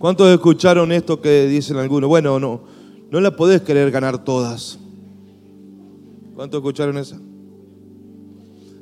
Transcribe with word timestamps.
¿Cuántos 0.00 0.28
escucharon 0.28 0.92
esto 0.92 1.20
que 1.20 1.46
dicen 1.46 1.76
algunos? 1.76 2.08
Bueno, 2.08 2.40
no, 2.40 2.62
no 3.10 3.20
la 3.20 3.36
podés 3.36 3.60
querer 3.60 3.90
ganar 3.90 4.24
todas. 4.24 4.78
¿Cuántos 6.34 6.56
escucharon 6.56 6.96
esa? 6.96 7.20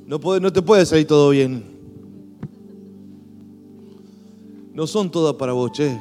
No, 0.07 0.21
no 0.41 0.53
te 0.53 0.63
puede 0.63 0.87
salir 0.87 1.09
todo 1.09 1.31
bien. 1.31 1.65
No 4.73 4.87
son 4.87 5.11
todas 5.11 5.35
para 5.35 5.53
vos, 5.55 5.73
che. 5.73 6.01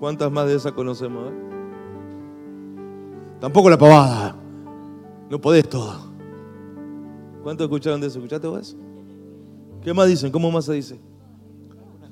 ¿Cuántas 0.00 0.32
más 0.32 0.48
de 0.48 0.56
esas 0.56 0.72
conocemos? 0.72 1.30
Eh? 1.30 1.34
Tampoco 3.40 3.70
la 3.70 3.78
pavada. 3.78 4.34
No 5.30 5.40
podés 5.40 5.68
todo. 5.68 5.94
¿Cuántos 7.44 7.66
escucharon 7.66 8.00
de 8.00 8.08
eso? 8.08 8.18
¿Escuchaste 8.18 8.48
vos? 8.48 8.76
¿Qué 9.84 9.94
más 9.94 10.08
dicen? 10.08 10.32
¿Cómo 10.32 10.50
más 10.50 10.64
se 10.64 10.72
dice? 10.72 10.98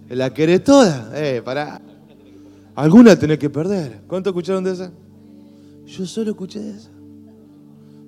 ¿La 0.08 0.32
querés 0.32 0.62
toda? 0.62 1.10
Eh, 1.14 1.42
pará. 1.44 1.80
Alguna 2.74 3.18
tenés 3.18 3.38
que 3.38 3.50
perder. 3.50 4.02
¿Cuántos 4.06 4.30
escucharon 4.30 4.62
de 4.62 4.72
esa? 4.72 4.92
Yo 5.86 6.06
solo 6.06 6.30
escuché 6.30 6.60
de 6.60 6.76
esa. 6.76 6.90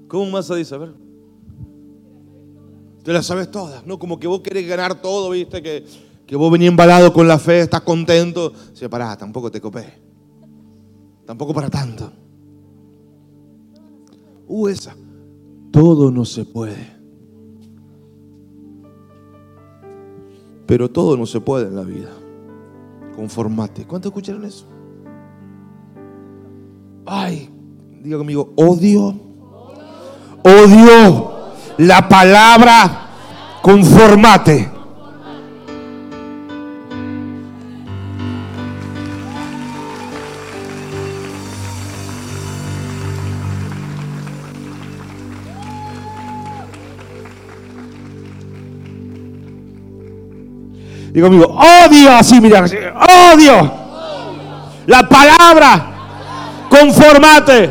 ¿Cómo 0.07 0.31
más 0.31 0.49
dice? 0.55 0.75
A 0.75 0.79
ver. 0.79 0.95
Te 3.03 3.13
la 3.13 3.23
sabes 3.23 3.51
todas, 3.51 3.87
¿no? 3.87 3.99
Como 3.99 4.19
que 4.19 4.27
vos 4.27 4.41
querés 4.41 4.69
ganar 4.69 5.01
todo, 5.01 5.31
¿viste? 5.31 5.63
Que, 5.63 5.85
que 6.27 6.37
vos 6.37 6.53
venís 6.53 6.69
embalado 6.69 7.13
con 7.13 7.27
la 7.27 7.39
fe, 7.39 7.61
estás 7.61 7.81
contento. 7.81 8.53
Sí, 8.75 8.87
pará, 8.89 9.17
tampoco 9.17 9.51
te 9.51 9.61
copé. 9.61 9.87
Tampoco 11.25 11.55
para 11.55 11.71
tanto. 11.71 12.13
Uh, 14.47 14.69
esa. 14.69 14.97
Todo 15.71 16.11
no 16.11 16.25
se 16.25 16.45
puede. 16.45 16.98
Pero 20.69 20.91
todo 20.91 21.17
no 21.17 21.25
se 21.25 21.41
puede 21.41 21.67
en 21.67 21.77
la 21.77 21.83
vida. 21.83 22.11
Conformate. 23.17 23.87
¿Cuántos 23.87 24.11
escucharon 24.11 24.45
eso? 24.45 24.67
Ay, 27.07 27.49
diga 28.03 28.19
conmigo, 28.19 28.53
odio. 28.55 29.15
Odio 30.45 31.39
la 31.79 32.07
palabra 32.07 33.09
conformate. 33.63 34.71
Digo 51.13 51.27
amigo, 51.27 51.47
odio, 51.47 52.11
así 52.13 52.41
mira, 52.41 52.65
odio. 53.33 53.73
La 54.87 55.09
palabra, 55.09 55.93
conformate. 56.71 57.71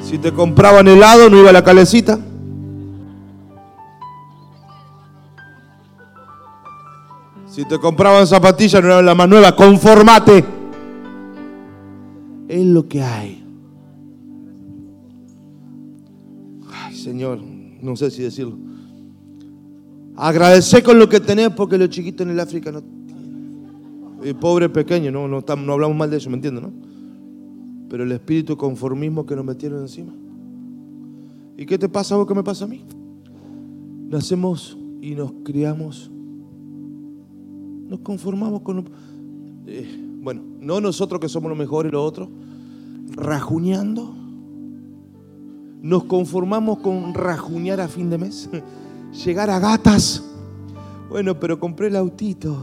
Si 0.00 0.18
te 0.18 0.32
compraban 0.32 0.86
helado, 0.86 1.28
no 1.28 1.38
iba 1.38 1.50
a 1.50 1.52
la 1.52 1.64
calecita. 1.64 2.18
Si 7.56 7.64
te 7.64 7.78
compraban 7.78 8.26
zapatillas, 8.26 8.82
no 8.82 8.88
era 8.88 9.02
la 9.02 9.14
más 9.14 9.28
nueva. 9.28 9.56
Conformate. 9.56 10.44
Es 12.48 12.64
lo 12.66 12.86
que 12.86 13.02
hay. 13.02 13.44
Ay, 16.70 16.94
Señor, 16.94 17.40
no 17.80 17.96
sé 17.96 18.10
si 18.10 18.22
decirlo. 18.22 18.58
Agradecer 20.16 20.82
con 20.82 20.98
lo 20.98 21.08
que 21.08 21.20
tenés 21.20 21.50
porque 21.50 21.76
los 21.76 21.90
chiquitos 21.90 22.26
en 22.26 22.32
el 22.32 22.40
África 22.40 22.72
no 22.72 22.82
tienen. 22.82 24.36
pobre 24.40 24.68
pequeño, 24.70 25.10
no, 25.10 25.28
no, 25.28 25.42
no 25.42 25.72
hablamos 25.72 25.96
mal 25.96 26.10
de 26.10 26.16
eso, 26.16 26.30
¿me 26.30 26.36
entiendes? 26.36 26.62
No? 26.62 26.72
Pero 27.90 28.04
el 28.04 28.12
espíritu 28.12 28.56
conformismo 28.56 29.26
que 29.26 29.36
nos 29.36 29.44
metieron 29.44 29.82
encima. 29.82 30.12
¿Y 31.56 31.66
qué 31.66 31.78
te 31.78 31.88
pasa 31.88 32.14
a 32.14 32.18
vos? 32.18 32.26
¿Qué 32.26 32.34
me 32.34 32.42
pasa 32.42 32.64
a 32.64 32.68
mí? 32.68 32.82
Nacemos 34.08 34.76
y 35.02 35.14
nos 35.14 35.32
criamos. 35.44 36.10
Nos 37.88 38.00
conformamos 38.00 38.62
con... 38.62 38.88
Eh, 39.66 39.86
bueno, 40.20 40.42
no 40.60 40.80
nosotros 40.80 41.20
que 41.20 41.28
somos 41.28 41.48
los 41.48 41.58
mejores 41.58 41.92
los 41.92 42.02
otros. 42.02 42.28
Rajuñando. 43.10 44.14
Nos 45.82 46.04
conformamos 46.04 46.78
con 46.78 47.14
rajuñar 47.14 47.80
a 47.80 47.88
fin 47.88 48.10
de 48.10 48.18
mes. 48.18 48.48
llegar 49.24 49.50
a 49.50 49.58
gatas. 49.58 50.22
Bueno, 51.08 51.38
pero 51.38 51.58
compré 51.58 51.88
el 51.88 51.96
autito. 51.96 52.56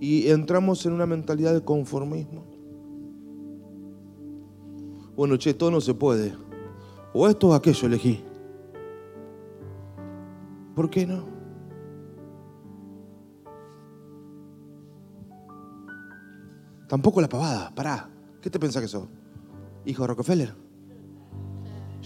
Y 0.00 0.28
entramos 0.28 0.84
en 0.86 0.92
una 0.92 1.06
mentalidad 1.06 1.52
de 1.54 1.62
conformismo. 1.62 2.44
Bueno, 5.16 5.36
che, 5.36 5.54
todo 5.54 5.70
no 5.70 5.80
se 5.80 5.94
puede. 5.94 6.34
O 7.12 7.26
esto 7.26 7.48
o 7.48 7.54
aquello 7.54 7.88
elegí. 7.88 8.22
¿Por 10.76 10.88
qué 10.88 11.06
no? 11.06 11.24
Tampoco 16.86 17.20
la 17.20 17.28
pavada. 17.28 17.74
Pará. 17.74 18.08
¿Qué 18.40 18.48
te 18.48 18.60
pensás 18.60 18.80
que 18.80 18.88
sos? 18.88 19.08
¿Hijo 19.84 20.02
de 20.02 20.06
Rockefeller? 20.06 20.67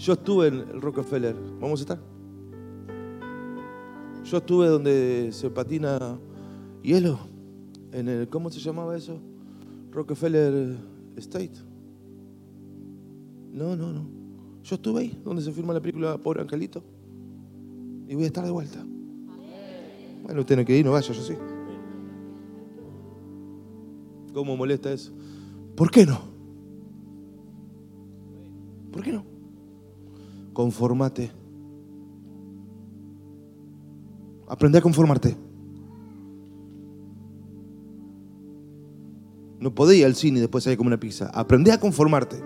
Yo 0.03 0.11
estuve 0.11 0.47
en 0.47 0.55
el 0.55 0.81
Rockefeller. 0.81 1.33
¿Vamos 1.61 1.79
a 1.79 1.83
estar? 1.83 1.99
Yo 4.25 4.37
estuve 4.37 4.67
donde 4.67 5.29
se 5.31 5.49
patina 5.49 6.19
hielo. 6.81 7.19
En 7.93 8.09
el, 8.09 8.27
¿Cómo 8.27 8.49
se 8.49 8.59
llamaba 8.59 8.97
eso? 8.97 9.17
Rockefeller 9.91 10.75
State. 11.15 11.53
No, 13.53 13.77
no, 13.77 13.93
no. 13.93 14.05
Yo 14.61 14.75
estuve 14.75 14.99
ahí, 14.99 15.21
donde 15.23 15.41
se 15.41 15.53
firma 15.53 15.73
la 15.73 15.79
película 15.79 16.17
Pobre 16.17 16.41
Angelito. 16.41 16.83
Y 18.05 18.15
voy 18.15 18.25
a 18.25 18.27
estar 18.27 18.43
de 18.43 18.51
vuelta. 18.51 18.85
Bueno, 20.23 20.41
usted 20.41 20.57
no 20.57 20.65
quiere 20.65 20.79
ir, 20.79 20.85
no 20.85 20.91
vaya, 20.91 21.13
yo 21.13 21.23
sí. 21.23 21.35
¿Cómo 24.33 24.57
molesta 24.57 24.91
eso? 24.91 25.13
¿Por 25.77 25.89
qué 25.89 26.05
no? 26.05 26.19
¿Por 28.91 29.01
qué 29.01 29.13
no? 29.13 29.32
Conformate. 30.53 31.31
Aprende 34.47 34.77
a 34.77 34.81
conformarte. 34.81 35.35
No 39.59 39.73
podía 39.73 39.99
ir 39.99 40.05
al 40.05 40.15
cine 40.15 40.37
y 40.37 40.41
después 40.41 40.63
salir 40.63 40.77
como 40.77 40.89
una 40.89 40.99
pizza. 40.99 41.31
Aprende 41.33 41.71
a 41.71 41.79
conformarte. 41.79 42.43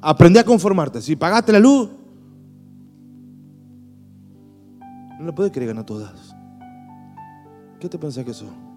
Aprende 0.00 0.40
a 0.40 0.44
conformarte. 0.44 1.00
Si 1.00 1.14
pagaste 1.14 1.52
la 1.52 1.60
luz, 1.60 1.90
no 5.18 5.26
la 5.26 5.34
puedes 5.34 5.52
querer 5.52 5.68
ganar 5.68 5.86
todas. 5.86 6.34
¿Qué 7.78 7.88
te 7.88 7.98
pensás 7.98 8.24
que 8.24 8.34
son? 8.34 8.71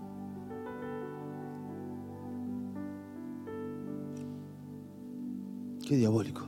Diabólico. 5.95 6.41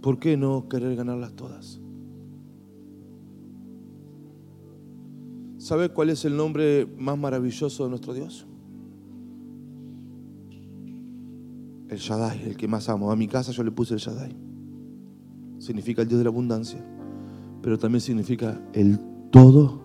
¿Por 0.00 0.18
qué 0.18 0.36
no 0.36 0.68
querer 0.68 0.96
ganarlas 0.96 1.34
todas? 1.34 1.80
¿Sabe 5.58 5.88
cuál 5.88 6.10
es 6.10 6.24
el 6.24 6.36
nombre 6.36 6.86
más 6.96 7.18
maravilloso 7.18 7.84
de 7.84 7.90
nuestro 7.90 8.14
Dios? 8.14 8.46
El 11.88 11.98
Shaddai, 11.98 12.44
el 12.44 12.56
que 12.56 12.68
más 12.68 12.88
amo. 12.88 13.10
A 13.10 13.16
mi 13.16 13.26
casa 13.26 13.52
yo 13.52 13.64
le 13.64 13.70
puse 13.70 13.94
el 13.94 14.00
Shaddai. 14.00 14.34
Significa 15.58 16.02
el 16.02 16.08
Dios 16.08 16.18
de 16.18 16.24
la 16.24 16.30
abundancia, 16.30 16.84
pero 17.60 17.78
también 17.78 18.00
significa 18.00 18.60
el 18.72 19.00
todo. 19.30 19.84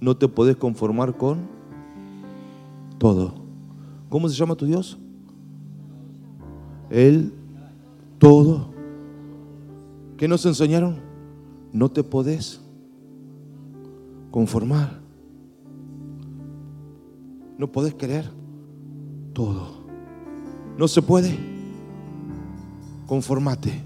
No 0.00 0.16
te 0.16 0.28
podés 0.28 0.56
conformar 0.56 1.16
con 1.16 1.57
todo. 2.98 3.34
¿Cómo 4.08 4.28
se 4.28 4.34
llama 4.34 4.54
tu 4.54 4.66
Dios? 4.66 4.98
El 6.90 7.32
todo. 8.18 8.68
¿Qué 10.16 10.26
nos 10.26 10.44
enseñaron? 10.46 11.00
No 11.72 11.90
te 11.90 12.02
podés 12.02 12.60
conformar. 14.30 14.98
No 17.56 17.70
podés 17.70 17.94
querer 17.94 18.30
todo. 19.32 19.78
No 20.76 20.88
se 20.88 21.02
puede. 21.02 21.38
Conformate. 23.06 23.82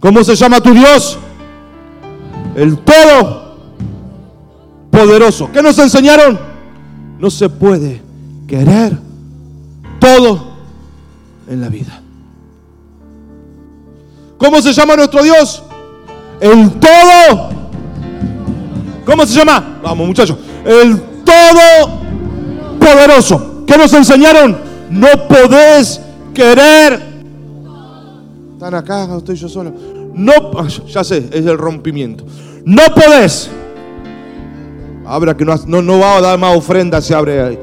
¿Cómo 0.00 0.22
se 0.22 0.36
llama 0.36 0.60
tu 0.60 0.72
Dios? 0.72 1.18
El 2.54 2.78
todo 2.78 3.56
poderoso. 4.90 5.50
¿Qué 5.52 5.62
nos 5.62 5.78
enseñaron? 5.78 6.38
No 7.18 7.30
se 7.30 7.48
puede 7.48 8.07
querer 8.48 8.98
todo 10.00 10.48
en 11.48 11.60
la 11.60 11.68
vida. 11.68 12.02
¿Cómo 14.38 14.60
se 14.60 14.72
llama 14.72 14.96
nuestro 14.96 15.22
Dios? 15.22 15.62
El 16.40 16.70
todo. 16.72 17.50
¿Cómo 19.04 19.26
se 19.26 19.34
llama? 19.34 19.78
Vamos 19.82 20.06
muchachos. 20.06 20.38
El 20.64 21.00
todo 21.24 22.00
poderoso. 22.80 23.64
¿Qué 23.66 23.76
nos 23.76 23.92
enseñaron? 23.92 24.56
No 24.90 25.08
podés 25.28 26.00
querer. 26.34 27.02
Están 28.54 28.74
acá, 28.74 29.16
estoy 29.16 29.36
yo 29.36 29.48
solo. 29.48 29.72
No, 30.14 30.66
ya 30.86 31.04
sé, 31.04 31.28
es 31.32 31.46
el 31.46 31.58
rompimiento. 31.58 32.24
No 32.64 32.82
podés. 32.94 33.50
Abra 35.06 35.36
que 35.36 35.44
no, 35.44 35.56
no, 35.82 35.98
va 35.98 36.16
a 36.16 36.20
dar 36.20 36.38
más 36.38 36.56
ofrenda, 36.56 37.00
se 37.00 37.14
abre 37.14 37.40
ahí. 37.40 37.58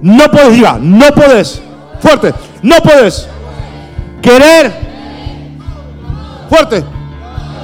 No 0.00 0.30
podés, 0.30 0.52
diga, 0.52 0.78
no 0.80 1.10
podés. 1.12 1.62
Fuerte, 2.00 2.34
no 2.62 2.76
podés. 2.80 3.28
Querer. 4.20 4.72
Fuerte, 6.48 6.84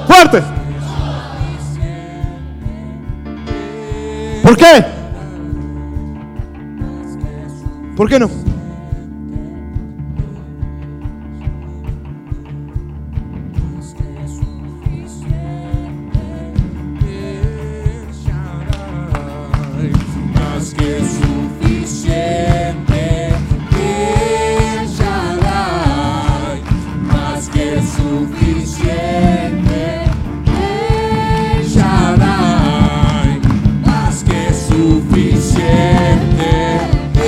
fuerte. 0.06 0.42
¿Por 4.42 4.56
qué? 4.56 4.84
¿Por 7.96 8.08
qué 8.08 8.18
no? 8.18 8.30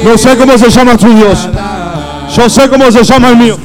No 0.04 0.16
sé 0.16 0.36
cómo 0.36 0.56
se 0.58 0.70
llama 0.70 0.96
tu 0.96 1.12
Dios. 1.14 1.48
Yo 2.36 2.48
sé 2.48 2.68
cómo 2.68 2.90
se 2.90 3.04
llama 3.04 3.30
el 3.30 3.36
mío. 3.36 3.58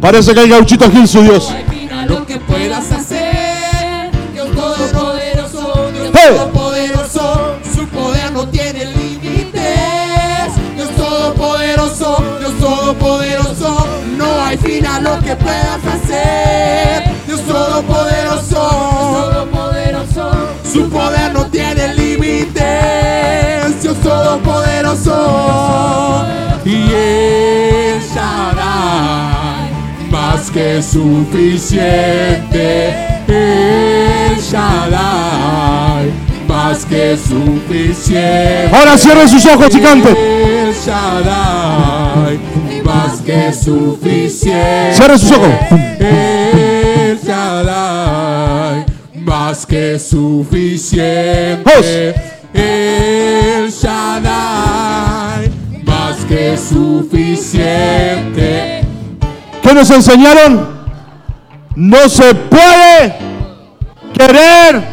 Parece 0.00 0.34
que 0.34 0.42
el 0.42 0.48
gauchito 0.48 0.90
Gil 0.90 1.06
su 1.06 1.22
Dios. 1.22 1.52
lo 2.08 2.26
que 2.26 2.38
puedas 2.38 2.90
hacer 2.90 4.10
Dios 4.32 4.48
todopoderoso 4.50 5.90
Dios 5.92 6.10
todopoderoso 6.10 7.56
su 7.72 7.86
poder 7.88 8.32
no 8.32 8.48
tiene 8.48 8.86
límites 8.86 10.50
Dios 10.74 10.88
todopoderoso 10.96 12.24
Dios 12.40 12.58
todopoderoso 12.58 13.86
no 14.16 14.42
hay 14.42 14.56
fin 14.56 14.86
a 14.86 15.00
lo 15.00 15.20
que 15.20 15.36
puedas 15.36 15.69
que 30.60 30.82
suficiente. 30.82 32.34
El 33.26 34.36
Shaddai, 34.38 36.10
más 36.46 36.84
que 36.84 37.16
suficiente. 37.16 38.68
Ahora 38.70 38.98
cierren 38.98 39.26
sus 39.28 39.46
ojos 39.46 39.74
y 39.74 39.80
canten. 39.80 40.14
El 40.16 40.74
Shaddai, 40.74 42.38
más 42.84 43.22
que 43.22 43.52
suficiente. 43.54 44.92
Cierren 44.92 45.18
sus 45.18 45.32
ojos. 45.32 45.50
El 45.98 47.18
Shaddai, 47.24 48.84
más 49.14 49.64
que 49.64 49.98
suficiente. 49.98 51.64
El 52.52 53.70
Shaddai, 53.70 55.50
más 55.86 56.16
que 56.28 56.58
suficiente. 56.58 57.30
¿Qué 59.70 59.76
nos 59.76 59.90
enseñaron? 59.90 60.68
No 61.76 62.08
se 62.08 62.34
puede 62.34 63.16
querer. 64.12 64.84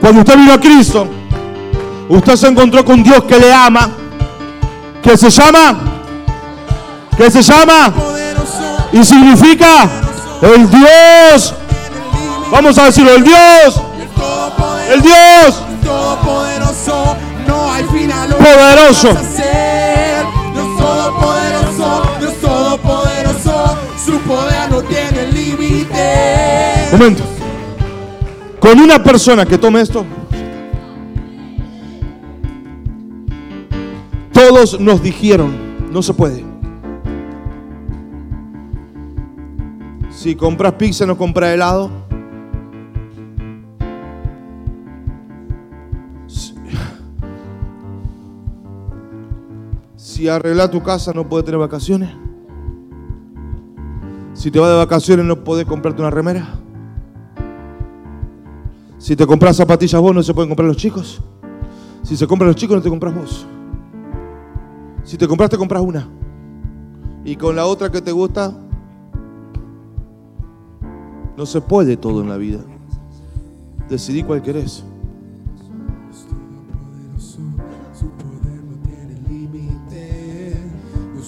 Cuando 0.00 0.22
usted 0.22 0.36
vino 0.36 0.54
a 0.54 0.58
Cristo, 0.58 1.06
usted 2.08 2.34
se 2.34 2.48
encontró 2.48 2.84
con 2.84 3.04
Dios 3.04 3.22
que 3.22 3.38
le 3.38 3.54
ama, 3.54 3.90
que 5.00 5.16
se 5.16 5.30
llama, 5.30 5.78
que 7.16 7.30
se 7.30 7.42
llama 7.42 7.94
y 8.92 9.04
significa 9.04 9.88
el 10.42 10.68
Dios. 10.68 11.54
Vamos 12.50 12.76
a 12.76 12.86
decirlo, 12.86 13.14
el 13.14 13.22
Dios, 13.22 13.80
el 14.92 15.00
Dios 15.00 15.62
poderoso. 18.36 19.67
Momento. 26.92 27.22
Con 28.60 28.80
una 28.80 29.02
persona 29.02 29.44
que 29.46 29.58
tome 29.58 29.80
esto, 29.80 30.04
todos 34.32 34.80
nos 34.80 35.02
dijeron, 35.02 35.52
no 35.92 36.02
se 36.02 36.12
puede. 36.14 36.44
Si 40.10 40.34
compras 40.34 40.72
pizza, 40.74 41.06
no 41.06 41.16
compras 41.16 41.50
helado. 41.54 41.90
Si- 46.26 46.54
Si 49.96 50.28
arreglas 50.28 50.70
tu 50.70 50.82
casa, 50.82 51.12
no 51.14 51.28
puedes 51.28 51.44
tener 51.44 51.60
vacaciones. 51.60 52.10
Si 54.34 54.50
te 54.50 54.58
vas 54.58 54.70
de 54.70 54.76
vacaciones, 54.76 55.24
no 55.26 55.44
puedes 55.44 55.66
comprarte 55.66 56.00
una 56.02 56.10
remera. 56.10 56.48
Si 58.98 59.14
te 59.14 59.26
compras 59.26 59.56
zapatillas 59.56 60.00
vos, 60.00 60.14
no 60.14 60.22
se 60.22 60.34
pueden 60.34 60.50
comprar 60.50 60.66
los 60.68 60.76
chicos. 60.76 61.22
Si 62.02 62.16
se 62.16 62.26
compran 62.26 62.48
los 62.48 62.56
chicos, 62.56 62.76
no 62.76 62.82
te 62.82 62.90
compras 62.90 63.14
vos. 63.14 63.46
Si 65.04 65.16
te 65.16 65.26
compras, 65.28 65.50
te 65.50 65.56
compras 65.56 65.82
una. 65.82 66.08
Y 67.24 67.36
con 67.36 67.54
la 67.56 67.66
otra 67.66 67.90
que 67.90 68.02
te 68.02 68.12
gusta, 68.12 68.52
no 71.36 71.46
se 71.46 71.60
puede 71.60 71.96
todo 71.96 72.22
en 72.22 72.28
la 72.28 72.36
vida. 72.36 72.60
Decidí 73.88 74.22
cuál 74.22 74.42
querés. 74.42 74.84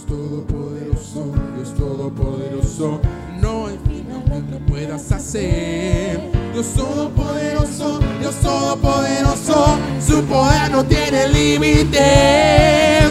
Todopoderoso, 0.08 1.32
Dios 1.54 1.74
todopoderoso. 1.74 3.00
No 3.40 3.66
hay 3.66 3.78
final 3.78 4.44
que 4.50 4.56
puedas 4.68 5.12
hacer. 5.12 6.29
Dios 6.52 6.66
todopoderoso, 6.74 8.00
Dios 8.18 8.34
todopoderoso. 8.36 9.78
Su 10.04 10.24
poder 10.24 10.70
no 10.72 10.84
tiene 10.84 11.28
límites. 11.28 12.00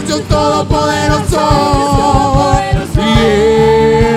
Dios 0.06 0.22
todopoderoso. 0.28 1.40
Y 2.96 3.00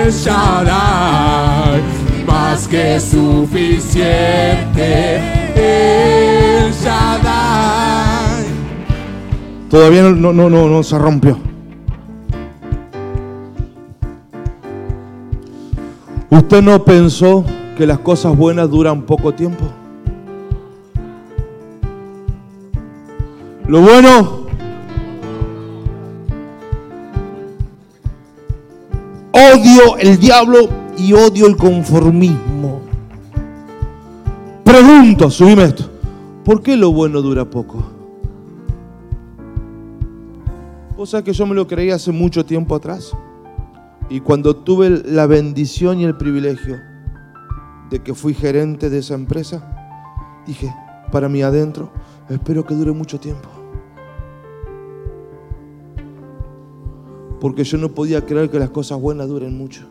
el 0.06 0.12
Shaddai, 0.12 1.82
más 2.26 2.68
que 2.68 3.00
suficiente. 3.00 4.02
El 5.56 6.72
Shaddai. 6.72 8.44
Todavía 9.70 10.02
no, 10.02 10.32
no, 10.34 10.50
no, 10.50 10.68
no 10.68 10.82
se 10.82 10.98
rompió. 10.98 11.38
¿Usted 16.30 16.62
no 16.62 16.84
pensó 16.84 17.44
que 17.76 17.86
las 17.86 17.98
cosas 17.98 18.36
buenas 18.36 18.70
duran 18.70 19.02
poco 19.02 19.32
tiempo? 19.34 19.64
Lo 23.66 23.80
bueno 23.80 24.44
odio 29.32 29.96
el 29.98 30.18
diablo 30.18 30.68
y 30.96 31.12
odio 31.12 31.46
el 31.46 31.56
conformismo. 31.56 32.82
Pregunto, 34.62 35.30
subime 35.30 35.64
esto. 35.64 35.90
¿Por 36.44 36.62
qué 36.62 36.76
lo 36.76 36.92
bueno 36.92 37.22
dura 37.22 37.44
poco? 37.44 37.84
Sabés 41.04 41.24
que 41.24 41.32
yo 41.34 41.46
me 41.46 41.54
lo 41.54 41.66
creí 41.66 41.90
hace 41.90 42.12
mucho 42.12 42.46
tiempo 42.46 42.74
atrás. 42.74 43.12
Y 44.08 44.20
cuando 44.20 44.56
tuve 44.56 44.88
la 44.88 45.26
bendición 45.26 46.00
y 46.00 46.04
el 46.04 46.16
privilegio 46.16 46.93
de 47.90 48.02
que 48.02 48.14
fui 48.14 48.34
gerente 48.34 48.90
de 48.90 48.98
esa 48.98 49.14
empresa, 49.14 50.42
dije, 50.46 50.74
para 51.12 51.28
mí 51.28 51.42
adentro, 51.42 51.90
espero 52.28 52.64
que 52.64 52.74
dure 52.74 52.92
mucho 52.92 53.20
tiempo. 53.20 53.48
Porque 57.40 57.64
yo 57.64 57.78
no 57.78 57.90
podía 57.90 58.24
creer 58.24 58.50
que 58.50 58.58
las 58.58 58.70
cosas 58.70 58.98
buenas 59.00 59.28
duren 59.28 59.56
mucho. 59.56 59.86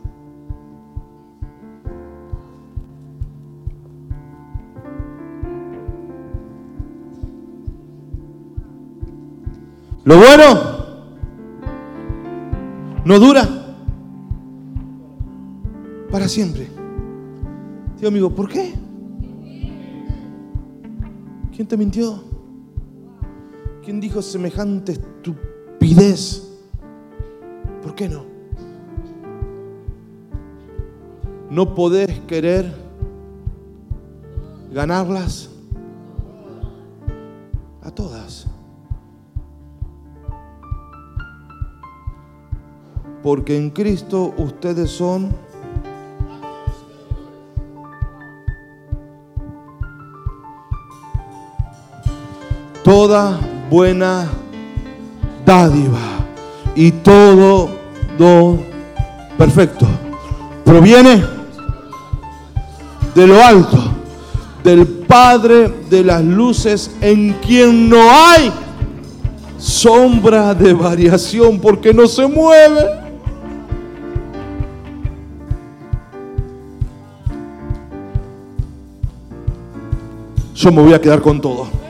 Lo 10.05 10.17
bueno 10.17 10.73
no 13.05 13.19
dura 13.19 13.47
para 16.11 16.27
siempre. 16.27 16.72
Digo, 18.03 18.11
amigo, 18.11 18.29
¿por 18.31 18.49
qué? 18.49 18.73
¿Quién 21.55 21.65
te 21.65 21.77
mintió? 21.77 22.21
¿Quién 23.81 24.01
dijo 24.01 24.21
semejante 24.21 24.91
estupidez? 24.91 26.51
¿Por 27.81 27.95
qué 27.95 28.09
no? 28.09 28.25
No 31.49 31.73
podés 31.73 32.19
querer 32.27 32.73
ganarlas 34.73 35.49
a 37.83 37.89
todas. 37.89 38.47
Porque 43.23 43.55
en 43.55 43.69
Cristo 43.69 44.33
ustedes 44.37 44.89
son 44.89 45.52
toda 52.83 53.39
buena 53.69 54.27
dádiva 55.45 55.99
y 56.75 56.91
todo 56.91 57.69
do 58.17 58.59
perfecto 59.37 59.87
proviene 60.63 61.23
de 63.13 63.27
lo 63.27 63.43
alto, 63.43 63.77
del 64.63 64.87
Padre 64.87 65.71
de 65.89 66.03
las 66.03 66.23
luces, 66.23 66.89
en 67.01 67.33
quien 67.33 67.89
no 67.89 68.01
hay 68.09 68.51
sombra 69.59 70.55
de 70.55 70.73
variación, 70.73 71.59
porque 71.59 71.93
no 71.93 72.07
se 72.07 72.25
mueve. 72.25 72.85
Yo 80.55 80.71
me 80.71 80.81
voy 80.81 80.93
a 80.93 81.01
quedar 81.01 81.21
con 81.21 81.39
todo. 81.39 81.82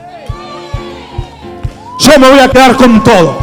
Me 2.18 2.30
voy 2.30 2.38
a 2.38 2.48
quedar 2.48 2.76
con 2.76 3.02
todo. 3.02 3.36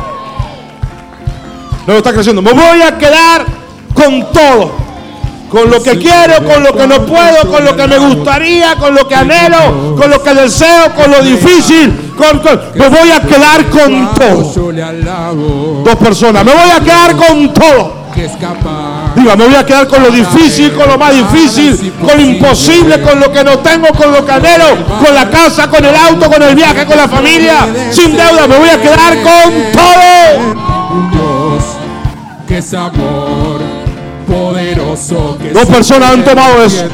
No 1.87 1.93
está 1.93 2.13
creciendo. 2.13 2.41
Me 2.41 2.53
voy 2.53 2.81
a 2.81 2.97
quedar 2.97 3.45
con 3.93 4.31
todo. 4.31 4.71
Con 5.49 5.69
lo 5.69 5.83
que 5.83 5.97
quiero, 5.97 6.45
con 6.45 6.63
lo 6.63 6.73
que 6.73 6.87
no 6.87 7.05
puedo, 7.05 7.51
con 7.51 7.65
lo 7.65 7.75
que 7.75 7.85
me 7.85 7.97
gustaría, 7.97 8.75
con 8.77 8.95
lo 8.95 9.05
que 9.05 9.15
anhelo, 9.15 9.97
con 9.97 10.09
lo 10.09 10.23
que 10.23 10.33
deseo, 10.33 10.95
con 10.95 11.11
lo 11.11 11.21
difícil. 11.21 12.13
me 12.75 12.87
voy 12.87 13.11
a 13.11 13.21
quedar 13.21 13.65
con 13.69 14.13
todo. 14.13 14.43
Dos 15.83 15.95
personas. 15.97 16.45
Me 16.45 16.53
voy 16.53 16.71
a 16.71 16.79
quedar 16.79 17.17
con 17.17 17.53
todo. 17.53 18.00
Diga, 19.15 19.35
me 19.35 19.45
voy 19.45 19.55
a 19.55 19.65
quedar 19.65 19.87
con 19.87 20.03
lo 20.03 20.09
difícil, 20.09 20.71
con 20.73 20.87
lo 20.87 20.97
más 20.97 21.13
difícil, 21.13 21.93
con 21.99 22.17
lo 22.17 22.21
imposible, 22.21 23.01
con 23.01 23.19
lo 23.19 23.31
que 23.31 23.43
no 23.43 23.59
tengo, 23.59 23.87
con 23.89 24.11
lo 24.11 24.25
que 24.25 24.31
anhelo, 24.31 24.85
con 25.03 25.13
la 25.13 25.29
casa, 25.29 25.69
con 25.69 25.83
el 25.83 25.95
auto, 25.95 26.29
con 26.29 26.41
el 26.41 26.55
viaje, 26.55 26.85
con 26.85 26.97
la 26.97 27.07
familia, 27.07 27.67
sin 27.91 28.15
deuda. 28.15 28.47
Me 28.47 28.57
voy 28.57 28.69
a 28.69 28.81
quedar 28.81 29.15
con 29.21 29.53
todo. 29.71 30.51
que 32.47 32.57
es 32.57 32.73
amor 32.73 33.61
poderoso. 34.31 35.37
Dos 35.53 35.65
personas 35.65 36.11
han 36.11 36.23
tomado 36.23 36.63
eso. 36.63 36.85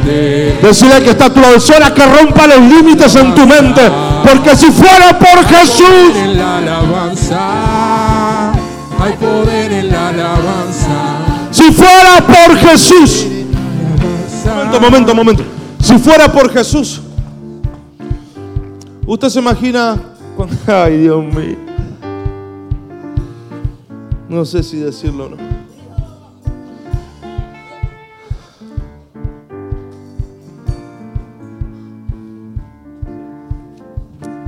Decirle 0.62 1.03
que 1.03 1.12
está 1.12 1.25
a 1.25 1.29
tu 1.33 1.39
lado. 1.39 1.55
que 1.93 2.05
rompa 2.05 2.47
los 2.47 2.59
límites 2.59 3.15
en 3.15 3.36
tu 3.36 3.45
mente. 3.45 3.81
Porque 4.24 4.55
si 4.55 4.71
fuera 4.71 5.17
por 5.17 5.45
Jesús. 5.45 6.15
En 6.15 6.38
la 6.38 6.57
alabanza. 6.57 8.51
Hay 9.00 9.13
poder 9.13 9.71
en 9.71 9.91
la 9.91 10.09
alabanza. 10.09 10.97
Si 11.67 11.74
fuera 11.74 12.25
por 12.25 12.55
Jesús. 12.55 13.27
Momento, 14.45 14.79
momento, 14.79 15.15
momento. 15.15 15.43
Si 15.81 15.97
fuera 15.97 16.31
por 16.31 16.50
Jesús. 16.50 17.01
Usted 19.05 19.27
se 19.27 19.39
imagina. 19.39 20.01
Ay, 20.65 21.00
Dios 21.00 21.25
mío. 21.25 21.57
No 24.29 24.45
sé 24.45 24.63
si 24.63 24.77
decirlo 24.77 25.25
o 25.25 25.29
no. 25.29 25.38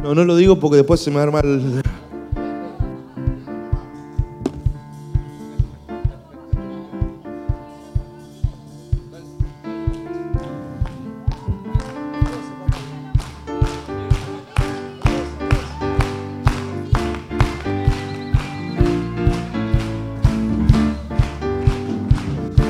No, 0.03 0.15
no 0.15 0.23
lo 0.23 0.38
digo 0.38 0.57
porque 0.57 0.77
después 0.77 1.01
se 1.01 1.11
me 1.11 1.19
arma 1.19 1.41
el... 1.41 1.81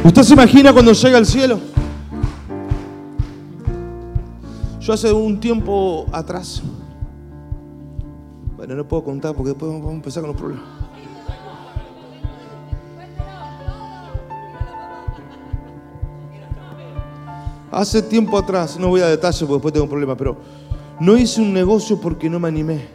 ¿Usted 0.09 0.23
se 0.23 0.33
imagina 0.33 0.73
cuando 0.73 0.91
llega 0.91 1.17
al 1.17 1.25
cielo? 1.25 1.59
Yo 4.81 4.93
hace 4.93 5.13
un 5.13 5.39
tiempo 5.39 6.07
atrás 6.11 6.63
no 8.75 8.87
puedo 8.87 9.03
contar 9.03 9.35
porque 9.35 9.49
después 9.49 9.71
vamos 9.71 9.91
a 9.91 9.93
empezar 9.93 10.21
con 10.23 10.31
los 10.31 10.39
problemas. 10.39 10.65
Hace 17.71 18.01
tiempo 18.01 18.37
atrás, 18.37 18.79
no 18.79 18.87
voy 18.87 19.01
a 19.01 19.07
detalles 19.07 19.39
porque 19.41 19.53
después 19.53 19.73
tengo 19.73 19.83
un 19.83 19.89
problema, 19.89 20.17
pero 20.17 20.37
no 20.99 21.15
hice 21.17 21.39
un 21.39 21.53
negocio 21.53 22.01
porque 22.01 22.27
no 22.29 22.39
me 22.39 22.47
animé. 22.47 22.87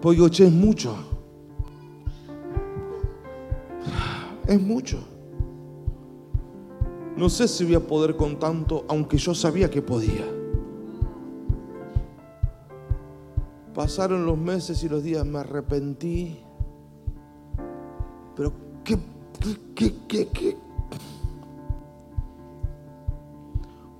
Porque 0.00 0.28
che, 0.30 0.46
es 0.46 0.52
mucho. 0.52 1.11
Es 4.46 4.60
mucho. 4.60 4.98
No 7.16 7.28
sé 7.28 7.46
si 7.46 7.64
voy 7.64 7.74
a 7.74 7.80
poder 7.80 8.16
con 8.16 8.38
tanto, 8.38 8.84
aunque 8.88 9.16
yo 9.18 9.34
sabía 9.34 9.70
que 9.70 9.82
podía. 9.82 10.24
Pasaron 13.74 14.26
los 14.26 14.36
meses 14.36 14.82
y 14.82 14.88
los 14.88 15.02
días, 15.02 15.24
me 15.24 15.38
arrepentí. 15.38 16.38
Pero 18.34 18.52
¿qué, 18.84 18.98
qué, 19.74 19.94
qué, 20.08 20.28
qué? 20.28 20.56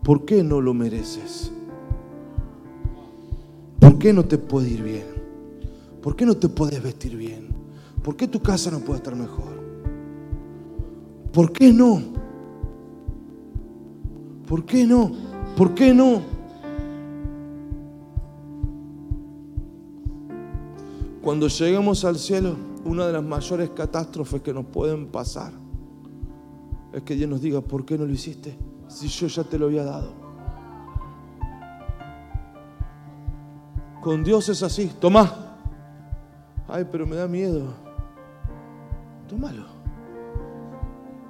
¿Por 0.02 0.24
qué 0.24 0.42
no 0.42 0.60
lo 0.60 0.74
mereces? 0.74 1.52
¿Por 3.78 3.98
qué 3.98 4.12
no 4.12 4.24
te 4.24 4.36
puede 4.36 4.70
ir 4.70 4.82
bien? 4.82 5.06
¿Por 6.02 6.16
qué 6.16 6.26
no 6.26 6.36
te 6.36 6.48
puedes 6.48 6.82
vestir 6.82 7.16
bien? 7.16 7.48
¿Por 8.02 8.16
qué 8.16 8.26
tu 8.26 8.40
casa 8.40 8.70
no 8.70 8.80
puede 8.80 8.98
estar 8.98 9.14
mejor? 9.14 9.51
¿Por 11.32 11.52
qué 11.52 11.72
no? 11.72 12.02
¿Por 14.46 14.66
qué 14.66 14.86
no? 14.86 15.10
¿Por 15.56 15.74
qué 15.74 15.94
no? 15.94 16.20
Cuando 21.22 21.48
lleguemos 21.48 22.04
al 22.04 22.18
cielo, 22.18 22.56
una 22.84 23.06
de 23.06 23.12
las 23.12 23.22
mayores 23.22 23.70
catástrofes 23.70 24.42
que 24.42 24.52
nos 24.52 24.66
pueden 24.66 25.06
pasar 25.06 25.52
es 26.92 27.02
que 27.02 27.14
Dios 27.14 27.30
nos 27.30 27.40
diga, 27.40 27.60
¿por 27.62 27.86
qué 27.86 27.96
no 27.96 28.04
lo 28.04 28.12
hiciste? 28.12 28.54
Si 28.88 29.08
yo 29.08 29.26
ya 29.28 29.44
te 29.44 29.58
lo 29.58 29.66
había 29.66 29.84
dado. 29.84 30.12
Con 34.02 34.22
Dios 34.24 34.48
es 34.48 34.62
así, 34.62 34.90
toma. 35.00 35.56
Ay, 36.68 36.86
pero 36.90 37.06
me 37.06 37.16
da 37.16 37.28
miedo. 37.28 37.72
Tómalo. 39.28 39.71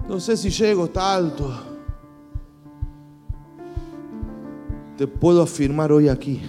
No 0.08 0.20
sé 0.20 0.36
si 0.36 0.50
llego, 0.50 0.86
está 0.86 1.14
alto. 1.14 1.52
Te 4.96 5.06
puedo 5.06 5.42
afirmar 5.42 5.90
hoy 5.92 6.08
aquí. 6.08 6.42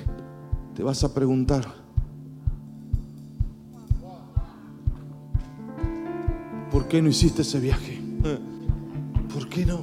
Te 0.75 0.83
vas 0.83 1.03
a 1.03 1.13
preguntar, 1.13 1.83
¿Por 6.73 6.87
qué 6.87 7.03
no 7.03 7.09
hiciste 7.09 7.43
ese 7.43 7.59
viaje? 7.59 8.01
¿Por 9.31 9.47
qué 9.47 9.63
no? 9.63 9.81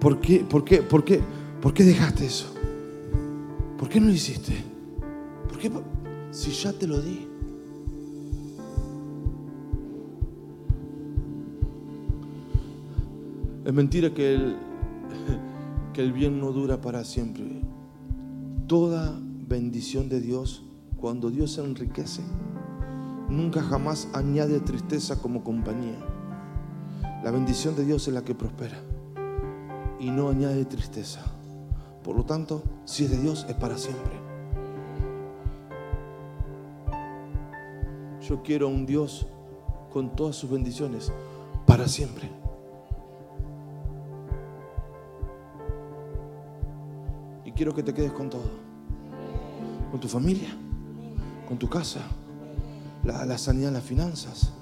¿Por 0.00 0.18
qué, 0.18 0.38
por 0.40 0.64
qué, 0.64 0.78
por 0.78 1.04
qué, 1.04 1.20
por 1.60 1.74
qué 1.74 1.84
dejaste 1.84 2.24
eso? 2.24 2.46
¿Por 3.78 3.90
qué 3.90 4.00
no 4.00 4.06
lo 4.06 4.12
hiciste? 4.12 4.54
¿Por 5.46 5.58
qué? 5.58 5.70
Si 6.30 6.52
ya 6.52 6.72
te 6.72 6.86
lo 6.86 7.02
di. 7.02 7.23
Es 13.64 13.72
mentira 13.72 14.12
que 14.12 14.34
el, 14.34 14.56
que 15.94 16.02
el 16.02 16.12
bien 16.12 16.38
no 16.38 16.52
dura 16.52 16.82
para 16.82 17.02
siempre. 17.02 17.62
Toda 18.66 19.18
bendición 19.48 20.10
de 20.10 20.20
Dios, 20.20 20.64
cuando 20.98 21.30
Dios 21.30 21.52
se 21.52 21.64
enriquece, 21.64 22.20
nunca 23.30 23.62
jamás 23.62 24.08
añade 24.12 24.60
tristeza 24.60 25.20
como 25.20 25.42
compañía. 25.42 25.98
La 27.22 27.30
bendición 27.30 27.74
de 27.74 27.86
Dios 27.86 28.06
es 28.06 28.12
la 28.12 28.22
que 28.22 28.34
prospera 28.34 28.76
y 29.98 30.10
no 30.10 30.28
añade 30.28 30.66
tristeza. 30.66 31.20
Por 32.02 32.16
lo 32.16 32.24
tanto, 32.24 32.62
si 32.84 33.04
es 33.04 33.10
de 33.10 33.18
Dios, 33.18 33.46
es 33.48 33.54
para 33.54 33.78
siempre. 33.78 34.12
Yo 38.28 38.42
quiero 38.42 38.68
un 38.68 38.84
Dios 38.84 39.26
con 39.90 40.14
todas 40.14 40.36
sus 40.36 40.50
bendiciones 40.50 41.10
para 41.66 41.88
siempre. 41.88 42.43
Quiero 47.54 47.74
que 47.74 47.82
te 47.82 47.94
quedes 47.94 48.12
con 48.12 48.30
todo. 48.30 48.64
Con 49.90 50.00
tu 50.00 50.08
familia, 50.08 50.48
con 51.48 51.58
tu 51.58 51.68
casa, 51.68 52.00
la, 53.04 53.24
la 53.24 53.38
sanidad 53.38 53.68
de 53.68 53.74
las 53.74 53.84
finanzas, 53.84 54.52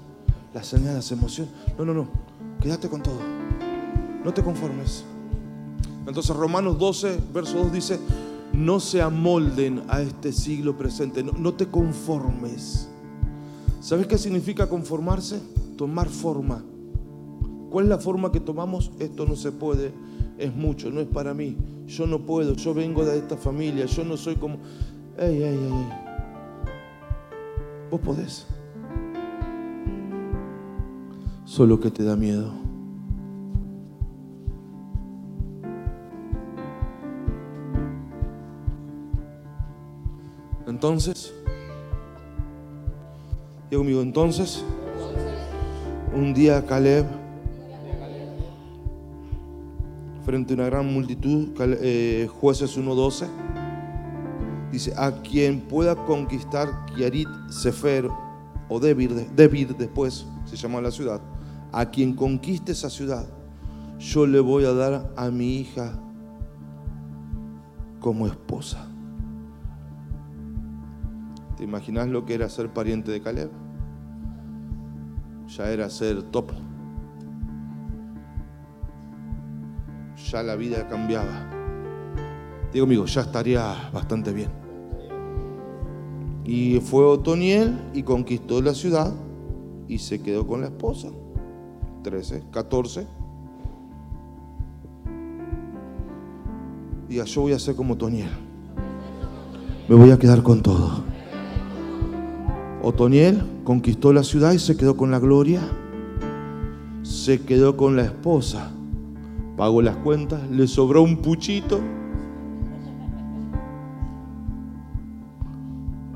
la 0.53 0.63
sanidad 0.63 0.91
de 0.91 0.97
las 0.97 1.11
emociones. 1.11 1.53
No, 1.77 1.85
no, 1.85 1.93
no. 1.93 2.07
Quédate 2.61 2.89
con 2.89 3.01
todo. 3.01 3.19
No 4.23 4.33
te 4.33 4.43
conformes. 4.43 5.03
Entonces 6.07 6.35
Romanos 6.35 6.77
12, 6.77 7.19
verso 7.33 7.57
2 7.57 7.73
dice, 7.73 7.99
no 8.53 8.79
se 8.79 9.01
amolden 9.01 9.83
a 9.87 10.01
este 10.01 10.31
siglo 10.31 10.77
presente, 10.77 11.23
no, 11.23 11.31
no 11.31 11.53
te 11.53 11.67
conformes. 11.67 12.89
¿Sabes 13.81 14.07
qué 14.07 14.17
significa 14.17 14.69
conformarse? 14.69 15.41
Tomar 15.77 16.07
forma. 16.07 16.63
¿Cuál 17.69 17.85
es 17.85 17.89
la 17.89 17.97
forma 17.97 18.31
que 18.31 18.39
tomamos? 18.39 18.91
Esto 18.99 19.25
no 19.25 19.35
se 19.35 19.51
puede, 19.51 19.91
es 20.37 20.55
mucho, 20.55 20.91
no 20.91 21.01
es 21.01 21.07
para 21.07 21.33
mí. 21.33 21.57
Yo 21.87 22.07
no 22.07 22.19
puedo, 22.19 22.53
yo 22.55 22.73
vengo 22.73 23.05
de 23.05 23.17
esta 23.17 23.37
familia, 23.37 23.85
yo 23.85 24.03
no 24.03 24.17
soy 24.17 24.35
como... 24.35 24.57
Ey, 25.17 25.43
ey, 25.43 25.57
ey. 25.57 25.89
Vos 27.91 28.01
podés. 28.01 28.47
Solo 31.45 31.79
que 31.79 31.91
te 31.91 32.03
da 32.03 32.15
miedo. 32.15 32.51
Entonces, 40.65 41.33
digo 43.69 43.81
conmigo, 43.81 44.01
entonces, 44.01 44.63
un 46.15 46.33
día 46.33 46.65
Caleb, 46.65 47.05
frente 50.23 50.53
a 50.53 50.55
una 50.55 50.65
gran 50.65 50.91
multitud, 50.91 51.49
eh, 51.59 52.27
jueces 52.39 52.77
1.12, 52.77 53.27
dice, 54.71 54.93
a 54.97 55.11
quien 55.21 55.61
pueda 55.61 55.95
conquistar 55.95 56.85
Kiarit 56.87 57.27
Sefer 57.49 58.09
o 58.69 58.79
Debir, 58.79 59.13
Debir 59.35 59.75
después 59.75 60.25
se 60.45 60.55
llama 60.55 60.81
la 60.81 60.91
ciudad, 60.91 61.21
a 61.71 61.85
quien 61.85 62.15
conquiste 62.15 62.71
esa 62.71 62.89
ciudad, 62.89 63.25
yo 63.99 64.25
le 64.25 64.39
voy 64.39 64.65
a 64.65 64.73
dar 64.73 65.11
a 65.15 65.29
mi 65.29 65.57
hija 65.57 65.99
como 67.99 68.27
esposa. 68.27 68.87
¿Te 71.57 71.63
imaginas 71.63 72.07
lo 72.07 72.25
que 72.25 72.33
era 72.33 72.49
ser 72.49 72.69
pariente 72.69 73.11
de 73.11 73.21
Caleb? 73.21 73.49
Ya 75.47 75.69
era 75.69 75.89
ser 75.89 76.23
top. 76.23 76.51
Ya 80.33 80.41
la 80.41 80.55
vida 80.55 80.87
cambiaba. 80.87 81.47
Digo, 82.73 82.87
amigo, 82.87 83.05
ya 83.05 83.21
estaría 83.21 83.91
bastante 83.93 84.33
bien. 84.33 84.49
Y 86.43 86.79
fue 86.79 87.05
Otoniel 87.05 87.79
y 87.93 88.01
conquistó 88.01 88.59
la 88.59 88.73
ciudad 88.73 89.13
y 89.87 89.99
se 89.99 90.23
quedó 90.23 90.47
con 90.47 90.61
la 90.61 90.67
esposa. 90.69 91.09
13, 92.01 92.45
14. 92.49 93.05
Diga, 97.09 97.25
yo 97.25 97.41
voy 97.41 97.53
a 97.53 97.59
ser 97.59 97.75
como 97.75 97.93
Otoniel. 97.93 98.31
Me 99.87 99.93
voy 99.93 100.09
a 100.09 100.17
quedar 100.17 100.41
con 100.41 100.63
todo. 100.63 101.03
Otoniel 102.81 103.43
conquistó 103.63 104.11
la 104.11 104.23
ciudad 104.23 104.53
y 104.53 104.57
se 104.57 104.75
quedó 104.75 104.97
con 104.97 105.11
la 105.11 105.19
gloria. 105.19 105.61
Se 107.03 107.43
quedó 107.43 107.77
con 107.77 107.95
la 107.95 108.05
esposa. 108.05 108.71
Pagó 109.57 109.81
las 109.81 109.95
cuentas, 109.97 110.41
le 110.49 110.67
sobró 110.67 111.01
un 111.01 111.17
puchito. 111.17 111.79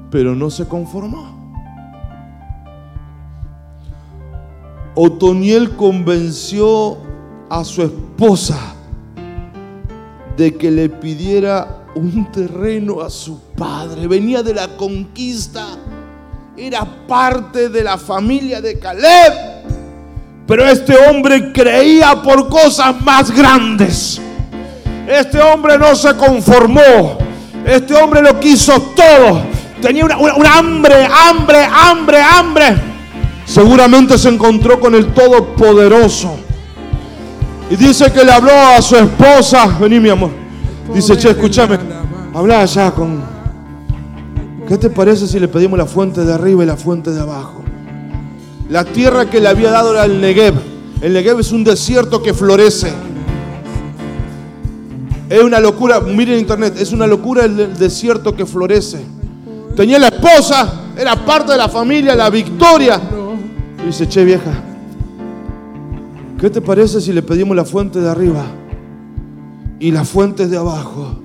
Pero 0.10 0.36
no 0.36 0.50
se 0.50 0.68
conformó. 0.68 1.36
Otoniel 4.96 5.76
convenció 5.76 6.98
a 7.50 7.64
su 7.64 7.84
esposa 7.84 8.58
de 10.36 10.56
que 10.56 10.72
le 10.72 10.90
pidiera 10.90 11.86
un 11.96 12.32
terreno 12.32 13.02
a 13.02 13.10
su 13.10 13.40
padre. 13.56 14.08
Venía 14.08 14.42
de 14.42 14.54
la 14.54 14.76
conquista 14.76 15.78
era 16.58 16.84
parte 17.08 17.70
de 17.70 17.84
la 17.84 17.98
familia 17.98 18.62
de 18.62 18.80
Caleb. 18.80 19.34
Pero 20.48 20.66
este 20.66 20.96
hombre 21.10 21.52
creía 21.52 22.22
por 22.22 22.48
cosas 22.48 23.00
más 23.02 23.30
grandes. 23.32 24.22
Este 25.08 25.40
hombre 25.42 25.78
no 25.78 25.94
se 25.96 26.16
conformó. 26.16 27.18
Este 27.66 27.94
hombre 27.96 28.22
lo 28.22 28.40
quiso 28.40 28.74
todo. 28.96 29.42
Tenía 29.82 30.06
una, 30.06 30.18
una- 30.18 30.36
una 30.36 30.58
hambre, 30.58 31.06
hambre, 31.06 31.66
hambre, 31.66 32.22
hambre. 32.22 32.66
Seguramente 33.46 34.18
se 34.18 34.30
encontró 34.30 34.80
con 34.80 34.96
el 34.96 35.08
Todopoderoso. 35.14 36.38
Y 37.70 37.76
dice 37.76 38.12
que 38.12 38.24
le 38.24 38.32
habló 38.32 38.52
a 38.52 38.82
su 38.82 38.96
esposa. 38.96 39.68
Vení, 39.80 40.00
mi 40.00 40.10
amor. 40.10 40.32
Dice, 40.94 41.18
che, 41.18 41.30
escúchame. 41.32 41.78
Habla 42.34 42.62
allá 42.62 42.92
con, 42.92 43.22
¿Qué 44.68 44.78
te 44.78 44.90
parece 44.90 45.28
si 45.28 45.40
le 45.40 45.48
pedimos 45.48 45.78
la 45.78 45.86
fuente 45.86 46.24
de 46.24 46.34
arriba 46.34 46.64
y 46.64 46.68
la 46.68 46.78
fuente 46.78 47.12
de 47.12 47.20
abajo? 47.22 47.57
La 48.70 48.84
tierra 48.84 49.30
que 49.30 49.40
le 49.40 49.48
había 49.48 49.72
dado 49.72 49.94
era 49.94 50.04
el 50.04 50.20
Negev. 50.20 50.56
El 51.02 51.14
Negev 51.14 51.40
es 51.40 51.52
un 51.52 51.64
desierto 51.64 52.22
que 52.22 52.34
florece. 52.34 52.92
Es 55.30 55.42
una 55.42 55.60
locura, 55.60 56.02
miren 56.02 56.40
internet, 56.40 56.76
es 56.78 56.92
una 56.92 57.08
locura 57.08 57.46
el 57.46 57.78
desierto 57.78 58.36
que 58.36 58.46
florece. 58.46 59.06
Tenía 59.76 60.00
la 60.00 60.08
esposa, 60.08 60.82
era 60.98 61.16
parte 61.26 61.54
de 61.54 61.58
la 61.58 61.70
familia, 61.70 62.16
la 62.16 62.30
victoria. 62.30 63.00
Dice, 63.86 64.08
che 64.08 64.26
vieja, 64.26 64.52
¿qué 66.40 66.50
te 66.50 66.62
parece 66.62 67.00
si 67.00 67.14
le 67.14 67.22
pedimos 67.22 67.56
la 67.56 67.64
fuente 67.64 68.02
de 68.02 68.10
arriba 68.10 68.44
y 69.80 69.92
la 69.92 70.04
fuente 70.04 70.48
de 70.48 70.58
abajo? 70.58 71.20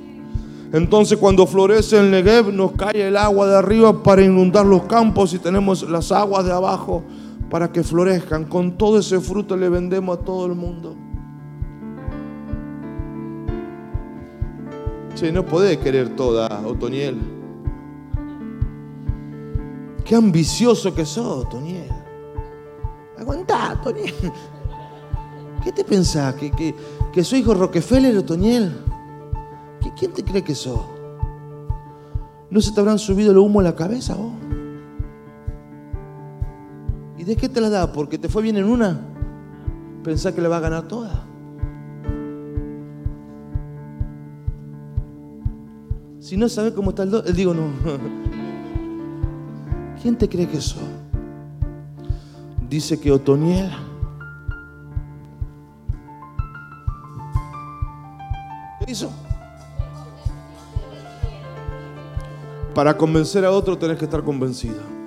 Entonces 0.72 1.18
cuando 1.18 1.46
florece 1.46 1.98
el 1.98 2.11
Negev 2.11 2.52
nos 2.52 2.72
cae 2.72 3.09
el 3.09 3.16
agua 3.16 3.46
de 3.46 3.57
arriba 3.57 4.02
para 4.02 4.22
inundar 4.22 4.64
los 4.64 4.85
campos 4.85 5.35
y 5.35 5.38
tenemos 5.38 5.83
las 5.88 6.12
aguas 6.12 6.44
de 6.44 6.52
abajo 6.52 7.02
para 7.53 7.71
que 7.71 7.83
florezcan. 7.83 8.47
Con 8.47 8.79
todo 8.79 8.99
ese 8.99 9.21
fruto 9.21 9.59
le 9.59 9.69
vendemos 9.69 10.19
a 10.19 10.21
todo 10.23 10.47
el 10.47 10.55
mundo. 10.55 10.97
Che, 15.15 15.31
no 15.31 15.45
podés 15.45 15.77
querer 15.77 16.17
toda, 16.17 16.49
Otoniel. 16.67 17.19
Qué 20.03 20.17
ambicioso 20.17 20.95
que 20.95 21.05
sos, 21.05 21.45
Otoniel. 21.45 21.91
Aguantá, 23.19 23.75
Otoniel. 23.79 24.15
¿Qué 25.62 25.71
te 25.73 25.85
pensás? 25.85 26.35
¿Que, 26.37 26.51
que, 26.51 26.75
que 27.12 27.23
soy 27.23 27.41
hijo 27.41 27.53
Rockefeller, 27.53 28.17
Otoniel? 28.17 28.73
¿Qui- 29.83 29.93
¿Quién 29.99 30.12
te 30.12 30.25
cree 30.25 30.43
que 30.43 30.55
sos? 30.55 30.81
¿No 32.51 32.61
se 32.62 32.73
te 32.73 32.81
habrán 32.81 32.99
subido 32.99 33.31
el 33.31 33.38
humo 33.38 33.61
en 33.61 33.65
la 33.65 33.77
cabeza 33.77 34.15
vos? 34.15 34.33
¿Y 37.22 37.24
de 37.24 37.37
qué 37.37 37.48
te 37.48 37.61
la 37.61 37.70
da? 37.70 37.92
¿Porque 37.92 38.18
te 38.18 38.28
fue 38.28 38.42
bien 38.42 38.56
en 38.56 38.64
una? 38.64 39.00
¿Pensás 40.02 40.35
que 40.35 40.40
le 40.40 40.48
va 40.48 40.56
a 40.56 40.61
ganar 40.61 40.88
toda? 40.88 41.24
Si 46.18 46.37
no 46.37 46.48
sabes 46.48 46.72
cómo 46.72 46.90
está 46.90 47.04
el 47.04 47.12
do... 47.12 47.22
Digo, 47.22 47.54
no. 47.54 47.68
¿Quién 50.02 50.18
te 50.18 50.28
cree 50.28 50.48
que 50.48 50.61
sos? 50.61 50.82
Dice 52.68 52.98
que 52.98 53.12
Otoniel 53.12 53.70
¿Qué 58.80 58.90
hizo? 58.90 59.12
Para 62.74 62.96
convencer 62.96 63.44
a 63.44 63.52
otro 63.52 63.78
tenés 63.78 63.96
que 63.96 64.06
estar 64.06 64.24
convencido. 64.24 65.02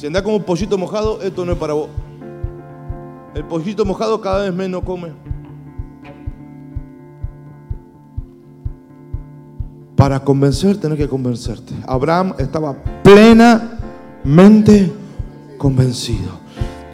Si 0.00 0.06
andás 0.06 0.22
como 0.22 0.36
un 0.36 0.44
pollito 0.44 0.78
mojado, 0.78 1.20
esto 1.20 1.44
no 1.44 1.52
es 1.52 1.58
para 1.58 1.74
vos. 1.74 1.90
El 3.34 3.44
pollito 3.44 3.84
mojado 3.84 4.18
cada 4.18 4.44
vez 4.44 4.54
menos 4.54 4.82
come. 4.82 5.12
Para 9.96 10.18
convencer 10.20 10.78
tenés 10.78 10.96
que 10.96 11.06
convencerte. 11.06 11.74
Abraham 11.86 12.32
estaba 12.38 12.74
plenamente 13.02 14.90
convencido. 15.58 16.30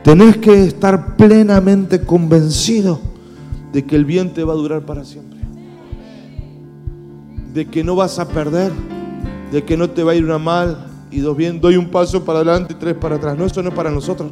Tenés 0.03 0.39
que 0.39 0.65
estar 0.65 1.15
plenamente 1.15 2.05
convencido 2.05 2.99
de 3.73 3.85
que 3.85 3.95
el 3.95 4.05
bien 4.05 4.35
te 4.35 4.43
va 4.43 4.53
a 4.53 4.57
durar 4.57 4.85
para 4.85 5.05
siempre. 5.05 5.39
De 7.55 7.67
que 7.67 7.85
no 7.85 7.95
vas 7.95 8.19
a 8.19 8.27
perder, 8.27 8.73
de 9.53 9.63
que 9.63 9.77
no 9.77 9.91
te 9.91 10.03
va 10.03 10.11
a 10.11 10.17
ir 10.17 10.25
una 10.25 10.39
mal 10.39 10.96
y 11.17 11.21
dos 11.21 11.35
bien, 11.35 11.61
doy 11.61 11.77
un 11.79 11.89
paso 11.89 12.23
para 12.23 12.41
adelante 12.41 12.75
y 12.75 12.77
tres 12.77 12.95
para 12.95 13.17
atrás. 13.17 13.39
No, 13.39 13.47
eso 13.47 13.63
no 13.63 13.71
es 13.71 13.75
para 13.75 13.91
nosotros. 13.91 14.31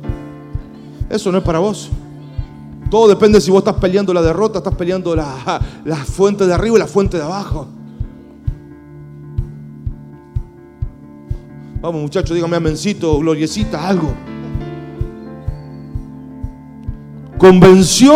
Eso 1.09 1.33
no 1.33 1.39
es 1.39 1.45
para 1.45 1.59
vos. 1.59 1.91
Todo 2.91 3.09
depende 3.09 3.41
si 3.41 3.51
vos 3.51 3.61
estás 3.61 3.77
peleando 3.77 4.13
la 4.13 4.21
derrota, 4.21 4.59
estás 4.59 4.75
peleando 4.75 5.17
la, 5.17 5.61
la 5.85 5.97
fuente 5.97 6.47
de 6.47 6.53
arriba 6.53 6.77
y 6.77 6.79
la 6.79 6.87
fuente 6.87 7.17
de 7.17 7.23
abajo. 7.23 7.67
Vamos 11.81 12.03
muchachos, 12.03 12.35
dígame 12.35 12.57
amencito, 12.57 13.19
gloriecita, 13.19 13.89
algo. 13.89 14.13
Convenció 17.39 18.15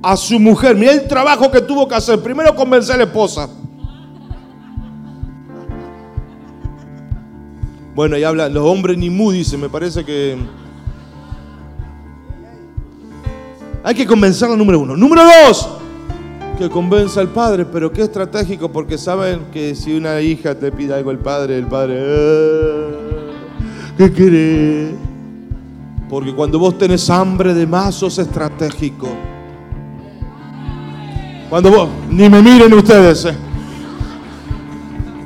a 0.00 0.16
su 0.16 0.38
mujer. 0.38 0.76
Mira 0.76 0.92
el 0.92 1.08
trabajo 1.08 1.50
que 1.50 1.60
tuvo 1.60 1.88
que 1.88 1.96
hacer. 1.96 2.20
Primero 2.20 2.54
convencer 2.54 2.94
a 2.94 2.98
la 2.98 3.04
esposa. 3.04 3.48
Bueno, 7.94 8.16
ahí 8.16 8.24
hablan 8.24 8.52
los 8.52 8.64
hombres 8.64 8.98
ni 8.98 9.08
mu, 9.08 9.30
dice, 9.30 9.56
me 9.56 9.68
parece 9.68 10.04
que... 10.04 10.36
Hay 13.84 13.94
que 13.94 14.06
convencerla, 14.06 14.56
número 14.56 14.80
uno. 14.80 14.96
Número 14.96 15.22
dos, 15.46 15.68
que 16.58 16.68
convenza 16.70 17.20
al 17.20 17.28
padre, 17.28 17.64
pero 17.66 17.92
qué 17.92 18.02
estratégico, 18.02 18.72
porque 18.72 18.98
saben 18.98 19.42
que 19.52 19.74
si 19.74 19.94
una 19.96 20.20
hija 20.20 20.54
te 20.54 20.72
pide 20.72 20.94
algo 20.94 21.10
al 21.10 21.18
padre, 21.18 21.58
el 21.58 21.66
padre, 21.66 22.00
"Ah, 22.00 22.90
¿qué 23.98 24.10
querés? 24.12 24.94
Porque 26.08 26.34
cuando 26.34 26.58
vos 26.58 26.76
tenés 26.78 27.08
hambre 27.10 27.54
de 27.54 27.66
más, 27.66 27.94
sos 27.94 28.18
estratégico. 28.18 29.08
Cuando 31.50 31.70
vos, 31.70 31.88
ni 32.10 32.28
me 32.28 32.40
miren 32.42 32.72
ustedes, 32.72 33.24
eh. 33.26 33.34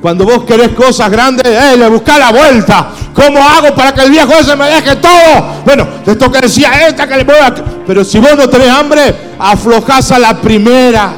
Cuando 0.00 0.24
vos 0.24 0.44
querés 0.44 0.68
cosas 0.70 1.10
grandes, 1.10 1.46
eh, 1.46 1.76
le 1.76 1.88
buscás 1.88 2.18
la 2.18 2.30
vuelta. 2.30 2.90
¿Cómo 3.12 3.40
hago 3.42 3.74
para 3.74 3.92
que 3.92 4.02
el 4.02 4.10
viejo 4.10 4.32
ese 4.34 4.54
me 4.54 4.66
deje 4.66 4.96
todo? 4.96 5.62
Bueno, 5.64 5.88
esto 6.06 6.30
que 6.30 6.40
decía 6.40 6.86
esta 6.86 7.06
que 7.06 7.16
le 7.16 7.24
voy 7.24 7.36
a... 7.36 7.52
Pero 7.86 8.04
si 8.04 8.18
vos 8.20 8.36
no 8.36 8.48
tenés 8.48 8.68
hambre, 8.68 9.14
aflojás 9.38 10.12
a 10.12 10.18
la 10.20 10.40
primera. 10.40 11.12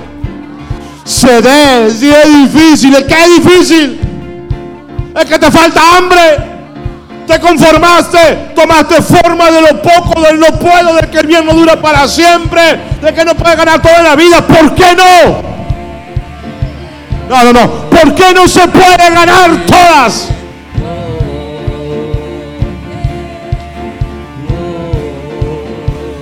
Cedés, 1.04 1.98
si 1.98 2.08
es 2.10 2.52
difícil, 2.52 2.94
¿es 2.94 3.04
que 3.04 3.14
es 3.14 3.44
difícil? 3.44 4.00
Es 5.14 5.24
que 5.26 5.38
te 5.38 5.50
falta 5.50 5.98
hambre. 5.98 6.50
Te 7.26 7.38
conformaste, 7.38 8.52
tomaste 8.56 9.02
forma 9.02 9.50
de 9.50 9.60
lo 9.60 9.82
poco, 9.82 10.20
del 10.20 10.40
no 10.40 10.46
puedo, 10.58 10.94
del 10.94 11.10
que 11.10 11.18
el 11.18 11.26
bien 11.26 11.46
no 11.46 11.52
dura 11.52 11.80
para 11.80 12.08
siempre, 12.08 12.80
de 13.00 13.14
que 13.14 13.24
no 13.24 13.36
puedes 13.36 13.56
ganar 13.56 13.80
toda 13.80 14.02
la 14.02 14.16
vida. 14.16 14.44
¿Por 14.44 14.74
qué 14.74 14.96
no? 14.96 15.59
No, 17.30 17.44
no, 17.44 17.52
no. 17.52 17.70
¿Por 17.88 18.12
qué 18.16 18.34
no 18.34 18.48
se 18.48 18.66
puede 18.66 18.96
ganar 18.96 19.64
todas? 19.64 20.30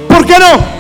¿Por 0.07 0.27
qué 0.27 0.35
no? 0.39 0.79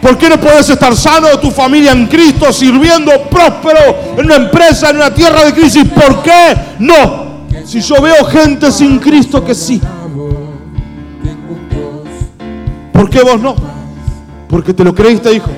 ¿Por 0.00 0.16
qué 0.16 0.28
no 0.28 0.40
puedes 0.40 0.70
estar 0.70 0.94
sano 0.94 1.26
tu 1.40 1.50
familia 1.50 1.90
en 1.90 2.06
Cristo, 2.06 2.52
sirviendo 2.52 3.10
próspero 3.28 3.80
en 4.16 4.26
una 4.26 4.36
empresa, 4.36 4.90
en 4.90 4.96
una 4.98 5.12
tierra 5.12 5.44
de 5.44 5.54
crisis? 5.54 5.88
¿Por 5.88 6.22
qué 6.22 6.56
no? 6.78 7.48
Si 7.64 7.80
yo 7.80 8.00
veo 8.00 8.24
gente 8.26 8.70
sin 8.70 9.00
Cristo 9.00 9.44
que 9.44 9.56
sí. 9.56 9.80
¿Por 12.92 13.10
qué 13.10 13.22
vos 13.22 13.40
no? 13.40 13.56
Porque 14.48 14.72
te 14.72 14.84
lo 14.84 14.94
creíste, 14.94 15.32
hijo. 15.34 15.50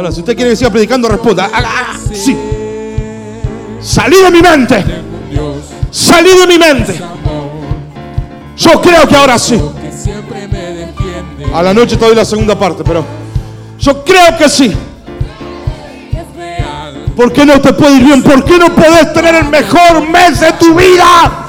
Ahora, 0.00 0.12
si 0.12 0.20
usted 0.20 0.34
quiere 0.34 0.52
que 0.52 0.56
siga 0.56 0.70
predicando, 0.70 1.08
responda. 1.10 1.50
Ah, 1.52 1.62
ah, 1.62 1.98
sí. 2.10 2.34
Salí 3.82 4.16
de 4.16 4.30
mi 4.30 4.40
mente. 4.40 4.82
Salí 5.90 6.30
de 6.30 6.46
mi 6.46 6.58
mente. 6.58 6.98
Yo 8.56 8.80
creo 8.80 9.06
que 9.06 9.14
ahora 9.14 9.38
sí. 9.38 9.60
A 11.52 11.62
la 11.62 11.74
noche 11.74 11.98
te 11.98 12.06
doy 12.06 12.14
la 12.14 12.24
segunda 12.24 12.58
parte, 12.58 12.82
pero 12.82 13.04
yo 13.78 14.02
creo 14.02 14.38
que 14.38 14.48
sí. 14.48 14.74
¿Por 17.14 17.30
qué 17.30 17.44
no 17.44 17.60
te 17.60 17.74
puede 17.74 17.96
ir 17.96 18.04
bien? 18.04 18.22
¿Por 18.22 18.42
qué 18.42 18.56
no 18.56 18.74
podés 18.74 19.12
tener 19.12 19.34
el 19.34 19.48
mejor 19.50 20.08
mes 20.08 20.40
de 20.40 20.50
tu 20.52 20.74
vida? 20.74 21.44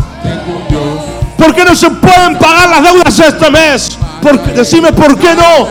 ¿Por 1.38 1.56
qué 1.56 1.64
no 1.64 1.74
se 1.74 1.90
pueden 1.90 2.38
pagar 2.38 2.70
las 2.70 2.84
deudas 2.84 3.18
este 3.18 3.50
mes? 3.50 3.98
¿Por 4.22 4.42
decime 4.54 4.92
por 4.92 5.18
qué 5.18 5.36
no. 5.36 5.70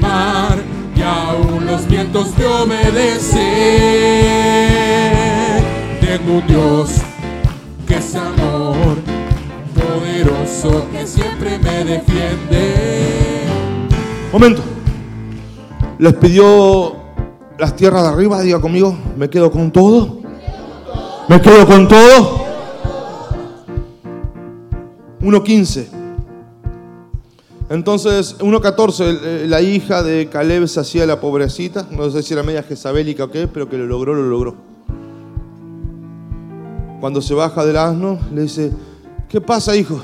Mar 0.00 0.58
y 0.96 1.02
aún 1.02 1.66
los 1.66 1.86
vientos 1.88 2.32
te 2.32 2.46
obedecen. 2.46 3.42
Tengo 6.00 6.38
un 6.38 6.46
Dios 6.46 6.90
que 7.86 7.96
es 7.96 8.14
amor, 8.14 8.96
poderoso 9.74 10.86
que 10.90 11.06
siempre 11.06 11.58
me 11.58 11.84
defiende. 11.84 13.44
Momento. 14.32 14.62
Les 15.98 16.14
pidió 16.14 16.96
las 17.58 17.76
tierras 17.76 18.02
de 18.02 18.08
arriba, 18.08 18.40
diga 18.40 18.60
conmigo, 18.60 18.96
me 19.16 19.30
quedo 19.30 19.50
con 19.50 19.70
todo. 19.70 20.20
Me 21.28 21.40
quedo 21.40 21.66
con 21.66 21.86
todo. 21.88 22.44
1.15. 25.20 26.03
Entonces, 27.74 28.36
1.14, 28.40 29.00
el- 29.08 29.20
eh, 29.24 29.46
la 29.48 29.60
hija 29.60 30.02
de 30.04 30.28
Caleb 30.28 30.68
se 30.68 30.78
hacía 30.80 31.06
la 31.06 31.20
pobrecita, 31.20 31.86
no 31.90 32.08
sé 32.08 32.22
si 32.22 32.32
era 32.32 32.42
media 32.44 32.62
jezabélica 32.62 33.24
o 33.24 33.30
qué, 33.30 33.48
pero 33.48 33.68
que 33.68 33.76
lo 33.76 33.86
logró, 33.86 34.14
lo 34.14 34.22
logró. 34.22 34.54
Cuando 37.00 37.20
se 37.20 37.34
baja 37.34 37.64
del 37.66 37.76
asno, 37.76 38.18
le 38.32 38.42
dice, 38.42 38.70
¿qué 39.28 39.40
pasa, 39.40 39.74
hijo? 39.76 40.00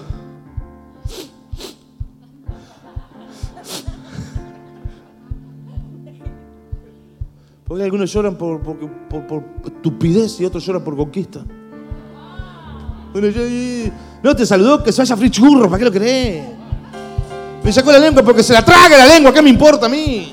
Porque 7.67 7.85
algunos 7.85 8.13
lloran 8.13 8.35
por, 8.37 8.61
por- 8.61 9.27
por- 9.27 9.45
estupidez 9.65 10.41
y 10.41 10.45
otros 10.45 10.67
lloran 10.67 10.83
por 10.83 10.97
conquista. 10.97 11.45
Bueno, 13.13 13.29
yo, 13.29 13.43
no 14.23 14.35
te 14.35 14.45
saludó 14.45 14.83
que 14.83 14.93
se 14.93 15.03
vaya 15.03 15.15
a 15.15 15.31
churros, 15.31 15.67
¿para 15.69 15.79
qué 15.79 15.85
lo 15.85 15.93
crees? 15.93 16.60
Me 17.63 17.73
sacó 17.73 17.93
la 17.93 17.99
lengua 17.99 18.23
porque 18.23 18.43
se 18.43 18.53
la 18.53 18.65
traga 18.65 18.97
la 18.97 19.07
lengua, 19.07 19.33
¿qué 19.33 19.43
me 19.43 19.51
importa 19.51 19.87
a 19.87 19.89
mí? 19.89 20.33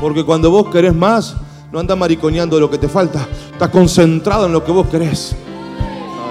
Porque 0.00 0.24
cuando 0.24 0.50
vos 0.50 0.68
querés 0.68 0.94
más, 0.94 1.34
no 1.70 1.78
andas 1.78 1.96
mariconeando 1.96 2.58
lo 2.58 2.68
que 2.68 2.78
te 2.78 2.88
falta, 2.88 3.26
estás 3.52 3.68
concentrado 3.70 4.46
en 4.46 4.52
lo 4.52 4.64
que 4.64 4.72
vos 4.72 4.86
querés. 4.88 5.34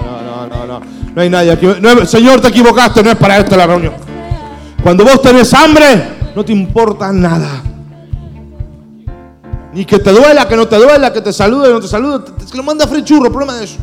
No, 0.04 0.22
no, 0.22 0.46
no, 0.46 0.66
no, 0.66 0.80
no. 0.80 0.86
No 1.14 1.22
hay 1.22 1.30
nadie 1.30 1.52
aquí. 1.52 1.66
no 1.80 2.06
señor, 2.06 2.40
te 2.40 2.48
equivocaste, 2.48 3.02
no 3.02 3.10
es 3.10 3.16
para 3.16 3.38
esto 3.38 3.56
la 3.56 3.66
reunión. 3.66 3.94
Cuando 4.82 5.04
vos 5.04 5.22
tenés 5.22 5.52
hambre, 5.54 6.32
no 6.34 6.44
te 6.44 6.52
importa 6.52 7.12
nada. 7.12 7.62
Ni 9.72 9.84
que 9.84 9.98
te 9.98 10.12
duela, 10.12 10.46
que 10.46 10.56
no 10.56 10.68
te 10.68 10.76
duela, 10.76 11.12
que 11.12 11.20
te 11.20 11.32
salude, 11.32 11.68
que 11.68 11.74
no 11.74 11.80
te 11.80 11.88
salude. 11.88 12.18
Te, 12.20 12.56
lo 12.56 12.62
manda 12.62 12.84
a 12.84 12.88
free 12.88 13.02
churro, 13.02 13.30
problema 13.30 13.56
de 13.56 13.64
eso. 13.64 13.78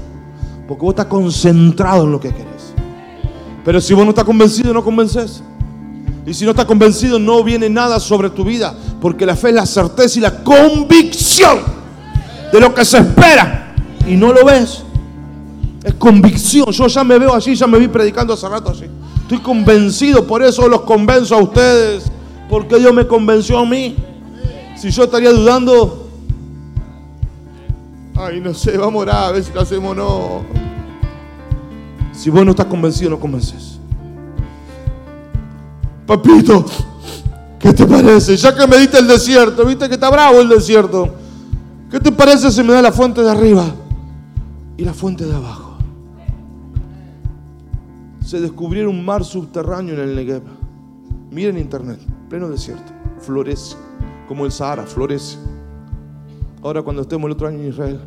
Porque 0.68 0.82
vos 0.84 0.92
estás 0.92 1.08
concentrado 1.08 2.04
en 2.04 2.12
lo 2.12 2.20
que 2.20 2.30
querés. 2.30 2.74
Pero 3.66 3.82
si 3.82 3.94
vos 3.94 4.04
no 4.04 4.12
estás 4.12 4.26
convencido, 4.26 4.74
no 4.74 4.84
convences. 4.84 5.42
Y 6.26 6.34
si 6.34 6.46
no 6.46 6.52
estás 6.52 6.66
convencido, 6.66 7.18
no 7.18 7.44
viene 7.44 7.70
nada 7.70 8.00
sobre 8.00 8.30
tu 8.30 8.44
vida. 8.44 8.76
Porque 9.02 9.26
la 9.26 9.36
fe 9.36 9.50
es 9.50 9.56
la 9.56 9.66
certeza 9.66 10.20
y 10.20 10.22
la 10.22 10.44
convicción 10.44 11.60
de 12.52 12.60
lo 12.60 12.74
que 12.74 12.86
se 12.86 12.98
espera. 12.98 13.74
Y 14.08 14.16
no 14.16 14.32
lo 14.34 14.46
ves. 14.46 14.84
Es 15.84 15.94
convicción. 15.96 16.72
Yo 16.72 16.88
ya 16.88 17.04
me 17.04 17.18
veo 17.18 17.34
allí, 17.34 17.56
ya 17.56 17.68
me 17.68 17.80
vi 17.80 17.88
predicando 17.88 18.34
hace 18.34 18.48
rato 18.48 18.72
así. 18.72 18.86
Estoy 19.22 19.40
convencido, 19.40 20.26
por 20.26 20.44
eso 20.44 20.68
los 20.68 20.82
convenzo 20.82 21.36
a 21.36 21.42
ustedes. 21.42 22.12
Porque 22.50 22.78
Dios 22.78 22.94
me 22.94 23.08
convenció 23.08 23.60
a 23.60 23.66
mí. 23.66 23.96
Si 24.76 24.92
yo 24.92 25.04
estaría 25.04 25.32
dudando, 25.32 26.10
ay, 28.16 28.40
no 28.40 28.54
sé, 28.54 28.78
vamos 28.78 28.96
a 28.96 29.04
orar 29.04 29.24
a 29.26 29.32
ver 29.32 29.44
si 29.44 29.54
lo 29.54 29.62
hacemos 29.62 29.92
o 29.92 29.96
no. 29.96 30.42
Si 32.14 32.30
vos 32.30 32.44
no 32.44 32.52
estás 32.52 32.66
convencido, 32.66 33.12
no 33.12 33.20
convences. 33.20 33.79
Papito, 36.10 36.66
¿qué 37.60 37.72
te 37.72 37.86
parece? 37.86 38.36
Ya 38.36 38.56
que 38.56 38.66
me 38.66 38.78
diste 38.78 38.98
el 38.98 39.08
desierto, 39.08 39.64
viste 39.64 39.88
que 39.88 39.94
está 39.94 40.10
bravo 40.10 40.42
el 40.42 40.50
desierto. 40.50 41.08
¿Qué 41.92 42.00
te 42.00 42.12
parece 42.12 42.50
si 42.50 42.64
me 42.64 42.74
da 42.74 42.82
la 42.82 42.92
fuente 42.92 43.22
de 43.22 43.30
arriba 43.30 43.66
y 44.76 44.84
la 44.84 44.96
fuente 44.96 45.24
de 45.24 45.36
abajo? 45.36 45.78
Se 48.26 48.42
descubrieron 48.42 48.96
un 48.96 49.06
mar 49.06 49.24
subterráneo 49.24 49.94
en 49.94 50.00
el 50.00 50.16
Negev. 50.16 50.42
Miren 51.30 51.60
internet, 51.60 52.00
pleno 52.28 52.50
desierto. 52.50 52.92
Florece, 53.20 53.76
como 54.28 54.48
el 54.48 54.52
Sahara, 54.52 54.88
florece. 54.88 55.38
Ahora 56.64 56.82
cuando 56.82 57.04
estemos 57.04 57.28
el 57.28 57.34
otro 57.34 57.48
año 57.48 57.60
en 57.60 57.70
Israel. 57.70 58.00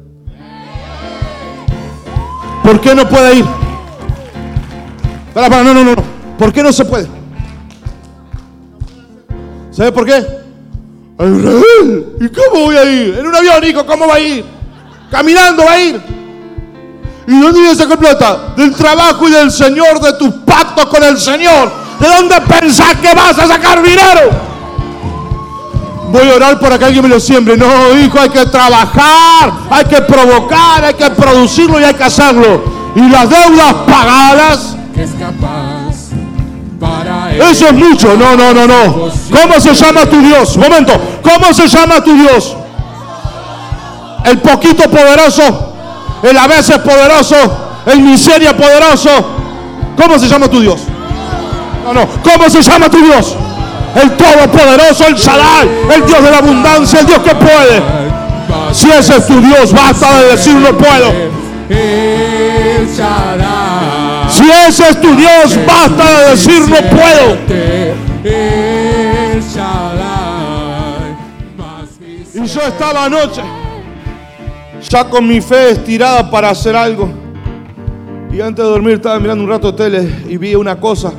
¿Por 2.64 2.80
qué 2.80 2.96
no 2.96 3.08
puede 3.08 3.36
ir? 3.36 3.44
Para, 5.32 5.48
para, 5.48 5.62
no, 5.62 5.72
no, 5.72 5.84
no. 5.84 5.94
¿Por 6.36 6.52
qué 6.52 6.64
no 6.64 6.72
se 6.72 6.84
puede? 6.84 7.21
¿Sabe 9.72 9.90
por 9.90 10.04
qué? 10.04 10.24
¿Y 12.20 12.28
cómo 12.28 12.64
voy 12.64 12.76
a 12.76 12.84
ir? 12.84 13.18
En 13.18 13.26
un 13.26 13.34
avión, 13.34 13.64
hijo, 13.64 13.86
¿cómo 13.86 14.06
va 14.06 14.16
a 14.16 14.20
ir? 14.20 14.44
Caminando 15.10 15.64
va 15.64 15.72
a 15.72 15.80
ir. 15.80 16.00
¿Y 17.26 17.40
dónde 17.40 17.60
viene 17.60 17.70
a 17.70 17.74
sacar 17.74 17.98
plata? 17.98 18.54
Del 18.56 18.74
trabajo 18.74 19.28
y 19.28 19.32
del 19.32 19.50
Señor, 19.50 20.00
de 20.00 20.12
tus 20.14 20.30
pactos 20.44 20.86
con 20.86 21.02
el 21.02 21.18
Señor. 21.18 21.70
¿De 21.98 22.08
dónde 22.08 22.40
pensás 22.42 22.96
que 22.96 23.14
vas 23.14 23.38
a 23.38 23.46
sacar 23.46 23.82
dinero? 23.82 24.30
Voy 26.10 26.28
a 26.28 26.34
orar 26.34 26.60
para 26.60 26.78
que 26.78 26.84
alguien 26.84 27.04
me 27.04 27.08
lo 27.08 27.20
siembre. 27.20 27.56
No, 27.56 27.96
hijo, 27.98 28.20
hay 28.20 28.28
que 28.28 28.44
trabajar, 28.46 29.52
hay 29.70 29.84
que 29.86 30.02
provocar, 30.02 30.84
hay 30.84 30.94
que 30.94 31.08
producirlo 31.10 31.80
y 31.80 31.84
hay 31.84 31.94
que 31.94 32.04
hacerlo. 32.04 32.64
Y 32.94 33.08
las 33.08 33.30
deudas 33.30 33.74
pagadas. 33.86 34.76
Eso 37.38 37.66
es 37.66 37.72
mucho. 37.72 38.16
No, 38.16 38.36
no, 38.36 38.52
no, 38.52 38.66
no. 38.66 39.10
¿Cómo 39.30 39.60
se 39.60 39.74
llama 39.74 40.06
tu 40.06 40.20
Dios? 40.20 40.56
Momento. 40.56 40.92
¿Cómo 41.22 41.52
se 41.52 41.66
llama 41.68 42.02
tu 42.02 42.14
Dios? 42.14 42.56
El 44.24 44.38
poquito 44.38 44.88
poderoso. 44.90 45.74
El 46.22 46.36
a 46.36 46.46
veces 46.46 46.78
poderoso. 46.78 47.36
El 47.86 48.00
miseria 48.00 48.56
poderoso. 48.56 49.10
¿Cómo 49.96 50.18
se 50.18 50.28
llama 50.28 50.48
tu 50.48 50.60
Dios? 50.60 50.80
No, 51.84 51.92
no. 51.92 52.06
¿Cómo 52.22 52.48
se 52.48 52.62
llama 52.62 52.88
tu 52.88 52.98
Dios? 52.98 53.34
El 53.94 54.10
todopoderoso, 54.12 55.06
el 55.06 55.14
Shaddai, 55.14 55.68
el 55.94 56.06
Dios 56.06 56.24
de 56.24 56.30
la 56.30 56.38
abundancia, 56.38 57.00
el 57.00 57.06
Dios 57.06 57.18
que 57.18 57.34
puede. 57.34 57.82
Si 58.72 58.90
ese 58.90 59.16
es 59.16 59.26
tu 59.26 59.38
Dios, 59.40 59.72
basta 59.72 60.18
de 60.20 60.28
decir 60.28 60.54
no 60.54 60.76
puedo. 60.76 61.12
El 61.68 62.88
Shaddai. 62.88 63.61
Si 64.32 64.44
ese 64.68 64.88
es 64.88 65.00
tu 65.00 65.14
Dios, 65.14 65.58
basta 65.66 66.20
de 66.20 66.30
decir 66.30 66.60
no 66.60 66.76
puedo. 66.88 67.36
Y 72.34 72.46
yo 72.46 72.60
estaba 72.62 73.04
anoche, 73.04 73.42
ya 74.88 75.04
con 75.04 75.28
mi 75.28 75.40
fe 75.40 75.72
estirada 75.72 76.30
para 76.30 76.48
hacer 76.48 76.74
algo. 76.74 77.10
Y 78.32 78.40
antes 78.40 78.64
de 78.64 78.70
dormir 78.70 78.94
estaba 78.94 79.20
mirando 79.20 79.44
un 79.44 79.50
rato 79.50 79.74
tele 79.74 80.24
y 80.26 80.38
vi 80.38 80.54
una 80.54 80.80
cosa. 80.80 81.12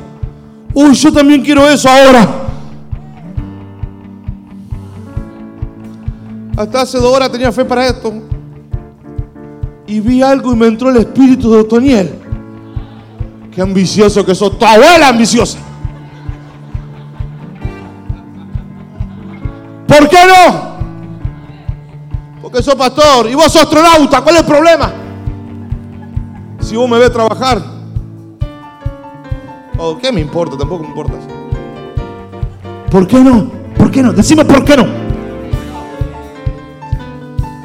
Uy, 0.72 0.92
yo 0.94 1.12
también 1.12 1.40
quiero 1.40 1.68
eso 1.68 1.88
ahora. 1.88 2.28
Hasta 6.56 6.82
hace 6.82 6.98
dos 6.98 7.14
horas 7.14 7.30
tenía 7.30 7.52
fe 7.52 7.64
para 7.64 7.86
esto. 7.86 8.12
Y 9.86 10.00
vi 10.00 10.20
algo 10.20 10.52
y 10.52 10.56
me 10.56 10.66
entró 10.66 10.90
el 10.90 10.96
espíritu 10.96 11.52
de 11.52 11.60
Otoniel. 11.60 12.23
Qué 13.54 13.62
ambicioso 13.62 14.26
que 14.26 14.34
sos, 14.34 14.58
tu 14.58 14.64
abuela 14.64 15.08
ambiciosa. 15.08 15.58
¿Por 19.86 20.08
qué 20.08 20.18
no? 20.26 20.74
Porque 22.42 22.62
sos 22.62 22.74
pastor 22.74 23.28
y 23.30 23.34
vos 23.34 23.52
sos 23.52 23.62
astronauta. 23.62 24.22
¿Cuál 24.22 24.36
es 24.36 24.40
el 24.40 24.46
problema? 24.46 24.92
Si 26.60 26.74
vos 26.74 26.88
me 26.88 26.98
ves 26.98 27.12
trabajar. 27.12 27.62
¿O 29.78 29.98
qué 29.98 30.10
me 30.10 30.20
importa? 30.20 30.56
Tampoco 30.56 30.82
me 30.82 30.88
importa. 30.88 31.14
¿Por 32.90 33.06
qué 33.06 33.20
no? 33.20 33.52
¿Por 33.76 33.90
qué 33.90 34.02
no? 34.02 34.12
Decime 34.12 34.44
por 34.44 34.64
qué 34.64 34.76
no. 34.76 34.86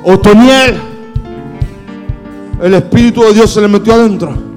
Otoniel, 0.03 0.79
el 2.61 2.73
Espíritu 2.75 3.23
de 3.23 3.33
Dios 3.33 3.51
se 3.51 3.61
le 3.61 3.67
metió 3.67 3.93
adentro. 3.93 4.48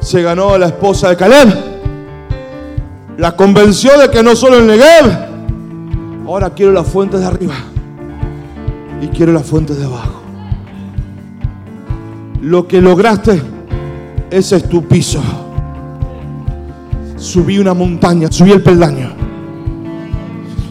Se 0.00 0.22
ganó 0.22 0.54
a 0.54 0.58
la 0.58 0.66
esposa 0.66 1.08
de 1.08 1.16
Caleb. 1.16 1.76
La 3.18 3.34
convenció 3.34 3.98
de 3.98 4.10
que 4.10 4.22
no 4.22 4.36
solo 4.36 4.58
el 4.58 4.66
Negev, 4.66 6.26
ahora 6.26 6.50
quiero 6.50 6.72
la 6.72 6.84
fuente 6.84 7.18
de 7.18 7.24
arriba 7.24 7.54
y 9.00 9.08
quiero 9.08 9.32
la 9.32 9.40
fuente 9.40 9.74
de 9.74 9.84
abajo. 9.84 10.22
Lo 12.42 12.68
que 12.68 12.80
lograste, 12.80 13.42
ese 14.30 14.56
es 14.56 14.68
tu 14.68 14.86
piso. 14.86 15.20
Subí 17.16 17.58
una 17.58 17.74
montaña, 17.74 18.30
subí 18.30 18.52
el 18.52 18.62
peldaño. 18.62 19.14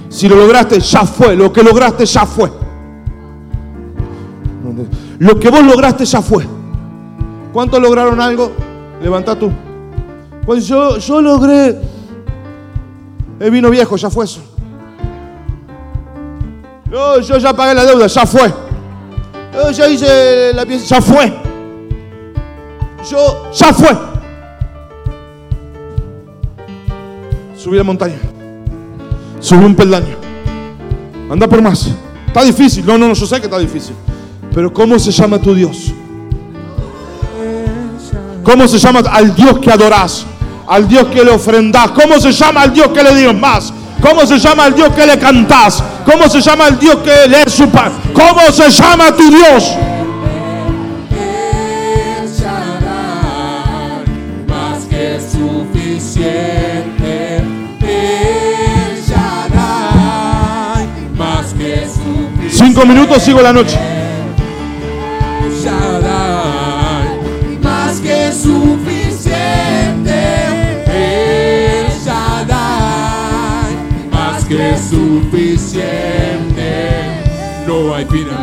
Si 0.09 0.29
lo 0.29 0.38
lograste, 0.38 0.79
ya 0.79 1.03
fue. 1.03 1.35
Lo 1.35 1.51
que 1.51 1.63
lograste, 1.63 2.05
ya 2.05 2.25
fue. 2.25 2.49
Lo 5.19 5.39
que 5.39 5.49
vos 5.49 5.63
lograste, 5.63 6.05
ya 6.05 6.21
fue. 6.21 6.45
¿Cuántos 7.51 7.81
lograron 7.81 8.21
algo? 8.21 8.51
Levanta 9.01 9.38
tú. 9.38 9.51
Pues 10.45 10.67
yo, 10.67 10.97
yo 10.97 11.21
logré 11.21 11.75
el 13.39 13.51
vino 13.51 13.69
viejo, 13.69 13.95
ya 13.95 14.10
fue 14.10 14.25
eso. 14.25 14.41
Yo, 16.91 17.19
yo 17.19 17.38
ya 17.38 17.53
pagué 17.53 17.73
la 17.73 17.84
deuda, 17.84 18.08
ya 18.08 18.25
fue. 18.25 18.53
Yo 19.53 19.71
ya 19.71 19.88
hice 19.89 20.53
la 20.53 20.65
pieza, 20.65 20.95
ya 20.95 21.01
fue. 21.01 21.34
Yo, 23.10 23.51
ya 23.51 23.73
fue. 23.73 23.89
Subí 27.58 27.77
la 27.77 27.84
montaña. 27.84 28.17
Subí 29.39 29.65
un 29.65 29.75
peldaño. 29.75 30.15
Anda 31.29 31.47
por 31.47 31.62
más. 31.62 31.89
Está 32.27 32.43
difícil. 32.43 32.86
No, 32.86 32.97
no, 32.97 33.08
no, 33.08 33.13
yo 33.13 33.25
sé 33.25 33.39
que 33.39 33.45
está 33.45 33.58
difícil. 33.58 33.95
Pero 34.53 34.71
¿cómo 34.71 34.99
se 34.99 35.12
llama 35.12 35.39
tu 35.39 35.55
Dios? 35.55 35.91
¿Cómo 38.45 38.67
se 38.67 38.77
llama 38.77 39.01
al 39.12 39.34
Dios 39.34 39.58
que 39.58 39.71
adorás? 39.71 40.23
Al 40.67 40.88
Dios 40.88 41.08
que 41.08 41.23
le 41.23 41.31
ofrendás. 41.31 41.89
¿Cómo 41.91 42.19
se 42.19 42.31
llama 42.31 42.62
al 42.62 42.71
Dios 42.71 42.89
que 42.89 43.03
le 43.03 43.15
dios 43.15 43.34
más? 43.34 43.73
¿Cómo 43.99 44.23
se 44.23 44.38
llama 44.38 44.65
al 44.65 44.75
Dios 44.75 44.89
que 44.89 45.03
le 45.03 45.17
cantás? 45.17 45.84
¿Cómo 46.05 46.29
se 46.29 46.39
llama 46.41 46.67
al 46.67 46.77
Dios 46.77 46.97
que 46.97 47.27
le 47.27 47.41
es 47.41 47.53
su 47.53 47.67
pan? 47.69 47.91
¿Cómo 48.13 48.51
se 48.51 48.69
llama 48.69 49.12
tu 49.15 49.29
Dios? 49.31 49.75
Cinco 62.51 62.86
minutos, 62.86 63.23
sigo 63.23 63.41
la 63.41 63.51
noche. 63.51 63.94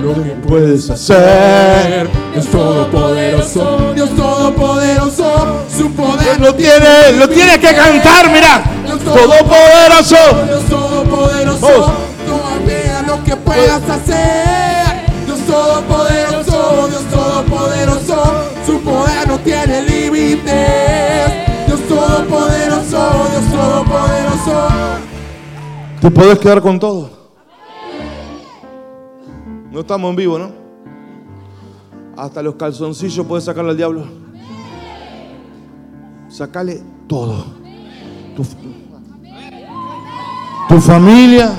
Lo 0.02 0.14
que 0.14 0.30
Puedes 0.48 0.90
hacer. 0.90 2.08
Dios 2.32 2.46
todopoderoso, 2.46 3.92
Dios 3.94 4.10
todopoderoso, 4.10 5.60
su 5.74 5.90
poder 5.92 6.40
Lo 6.40 6.54
tiene, 6.54 7.12
lo 7.18 7.28
tiene 7.28 7.58
que 7.58 7.74
cantar, 7.74 8.30
mira. 8.30 8.64
Todopoderoso. 9.04 10.16
Dios 10.46 10.64
todopoderoso, 10.68 11.92
no 12.26 13.16
lo 13.16 13.24
que 13.24 13.36
puedas 13.36 13.82
hacer. 13.88 15.06
Dios 15.26 15.38
todopoderoso, 15.46 16.88
Dios 16.88 17.02
todopoderoso, 17.10 18.22
su 18.66 18.80
poder 18.80 19.28
no 19.28 19.38
tiene 19.38 19.82
límites. 19.82 21.32
Dios 21.66 21.80
todopoderoso, 21.88 23.28
Dios 23.30 23.52
todopoderoso. 23.52 24.68
Te 26.00 26.10
podés 26.10 26.38
quedar 26.38 26.60
con 26.60 26.78
todo. 26.78 27.21
No 29.72 29.80
estamos 29.80 30.10
en 30.10 30.16
vivo, 30.16 30.38
¿no? 30.38 30.52
Hasta 32.16 32.42
los 32.42 32.56
calzoncillos 32.56 33.26
puedes 33.26 33.44
sacarle 33.44 33.70
al 33.70 33.76
diablo. 33.76 34.04
Sacale 36.28 36.82
todo. 37.08 37.46
Tu, 38.36 38.44
tu 40.68 40.80
familia. 40.80 41.52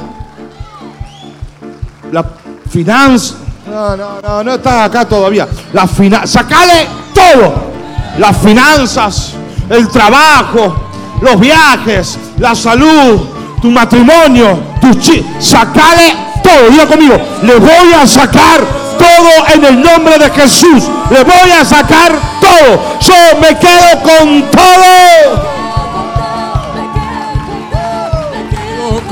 La 2.11 2.23
finanza. 2.69 3.35
No, 3.67 3.97
no, 3.97 4.21
no, 4.21 4.43
no 4.43 4.53
estás 4.53 4.87
acá 4.87 5.07
todavía. 5.07 5.47
La 5.73 5.87
finanza. 5.87 6.27
Sacale 6.27 6.87
todo. 7.15 7.73
las 8.19 8.37
finanzas, 8.37 9.33
el 9.69 9.87
trabajo, 9.87 10.75
los 11.21 11.39
viajes, 11.39 12.19
la 12.37 12.53
salud, 12.53 13.21
tu 13.61 13.71
matrimonio, 13.71 14.59
tus 14.79 14.99
chi. 14.99 15.25
Sacale 15.39 16.32
todo. 16.43 16.69
Diga 16.69 16.85
conmigo, 16.85 17.17
le 17.41 17.55
voy 17.55 17.93
a 17.99 18.05
sacar 18.05 18.61
todo 18.97 19.47
en 19.53 19.65
el 19.65 19.81
nombre 19.81 20.19
de 20.19 20.29
Jesús. 20.29 20.83
Le 21.09 21.23
voy 21.23 21.51
a 21.59 21.65
sacar 21.65 22.11
todo. 22.39 22.99
Yo 22.99 23.39
me 23.39 23.57
quedo 23.57 24.01
con 24.01 24.51
todo. 24.51 25.53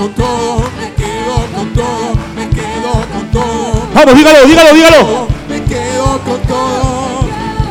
con 0.02 0.14
todo, 0.14 0.64
me 0.80 0.94
quedo 0.96 1.36
con 1.56 1.74
todo, 1.74 2.16
me 2.36 2.50
quedo 2.50 2.92
con 3.14 3.32
todo. 3.32 3.88
Vamos, 3.94 4.16
dígalo, 4.16 4.46
dígalo, 4.46 4.74
dígalo. 4.74 5.28
Me 5.48 5.64
quedo 5.64 6.20
con 6.26 6.42
todo. 6.42 7.28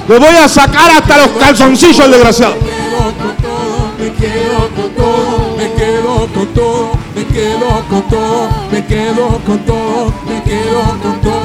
Le 0.09 0.19
voy 0.19 0.37
a 0.37 0.49
sacar 0.49 0.91
hasta 0.91 1.17
los 1.17 1.29
calzoncillos 1.31 1.99
el 2.05 2.11
desgraciado. 2.13 2.55
Me 2.55 2.71
quedo 2.71 3.13
con 3.19 3.37
todo, 3.37 3.93
me 3.99 4.13
quedo 4.15 4.69
con 4.77 4.91
todo, 4.95 5.57
me 5.57 5.73
quedo 5.73 6.29
con 6.33 6.47
todo, 6.55 6.93
me 7.21 7.27
quedo 7.27 7.85
con 7.89 8.03
todo, 8.09 8.49
me 8.73 8.87
quedo 8.87 9.29
con 9.45 9.59
todo, 9.67 10.13
me 10.27 10.43
quedo 10.43 10.83
con 11.03 11.21
todo. 11.21 11.41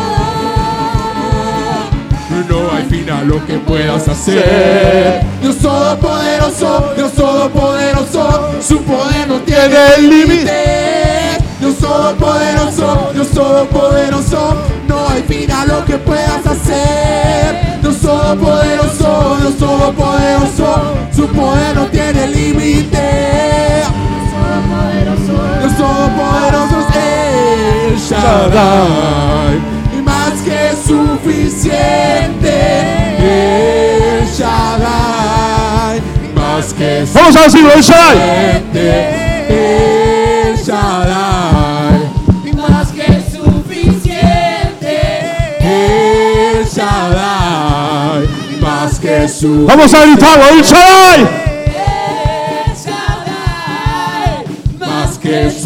No 2.48 2.72
hay 2.72 2.84
fin 2.84 3.10
a 3.10 3.24
lo 3.24 3.46
que 3.46 3.58
puedas 3.60 4.08
hacer. 4.08 5.26
Dios 5.42 5.58
todopoderoso, 5.58 6.94
Dios 6.96 7.12
todopoderoso, 7.14 8.52
su 8.62 8.82
poder 8.84 9.28
no 9.28 9.40
tiene 9.42 9.98
límite. 10.00 11.40
Dios 11.60 11.76
todopoderoso, 11.78 13.12
Dios 13.14 13.30
todopoderoso, 13.32 14.56
no 14.88 15.10
hay 15.10 15.24
fin 15.24 15.52
a 15.52 15.66
lo 15.66 15.84
que 15.84 15.98
puedas 15.98 16.46
hacer. 16.46 17.82
Dios 17.82 17.98
todopoderoso, 17.98 19.38
Dios 19.42 19.58
todopoderoso, 19.58 20.94
su 21.14 21.28
poder 21.28 21.76
no 21.76 21.86
tiene 21.88 22.28
límite. 22.28 23.46
Dios 24.66 25.78
todopoderoso 25.78 26.80
es 26.80 26.96
el 26.96 27.98
Shaddai, 27.98 29.56
y 29.98 30.02
más 30.02 30.42
que 30.42 30.60
suficiente. 30.88 32.56
El 33.20 34.26
Shaddai, 34.28 35.98
y 35.98 36.30
más 36.40 36.74
que 36.74 37.06
Vamos 37.14 37.36
a 37.36 37.42
decirlo, 37.44 37.74
el 37.74 37.82
Shaddai. 37.82 38.18
suficiente. 38.18 38.88
El 39.50 40.56
Shaddai, 40.58 42.00
y 42.44 42.54
más 42.54 42.88
que 42.92 43.08
suficiente. 43.38 44.96
el 45.62 46.66
Shaddai, 46.66 48.24
y 48.52 48.62
más 48.62 49.00
que 49.00 49.28
su 49.30 49.66
Vamos 49.68 49.94
a 49.94 50.02
gritarlo, 50.06 50.50
el 50.50 50.62
Shaddai. 50.64 51.45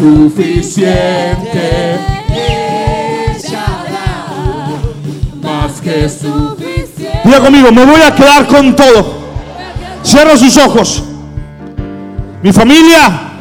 Suficiente. 0.00 1.98
Más 5.42 5.80
que 5.80 6.08
su 6.08 6.56
suficiente. 6.56 7.20
Diga 7.24 7.40
conmigo, 7.40 7.70
me 7.70 7.84
voy 7.84 8.00
a 8.00 8.14
quedar 8.14 8.46
con 8.46 8.74
todo. 8.74 9.20
Cierra 10.02 10.36
sus 10.38 10.56
ojos. 10.56 11.02
Mi 12.42 12.52
familia, 12.52 13.32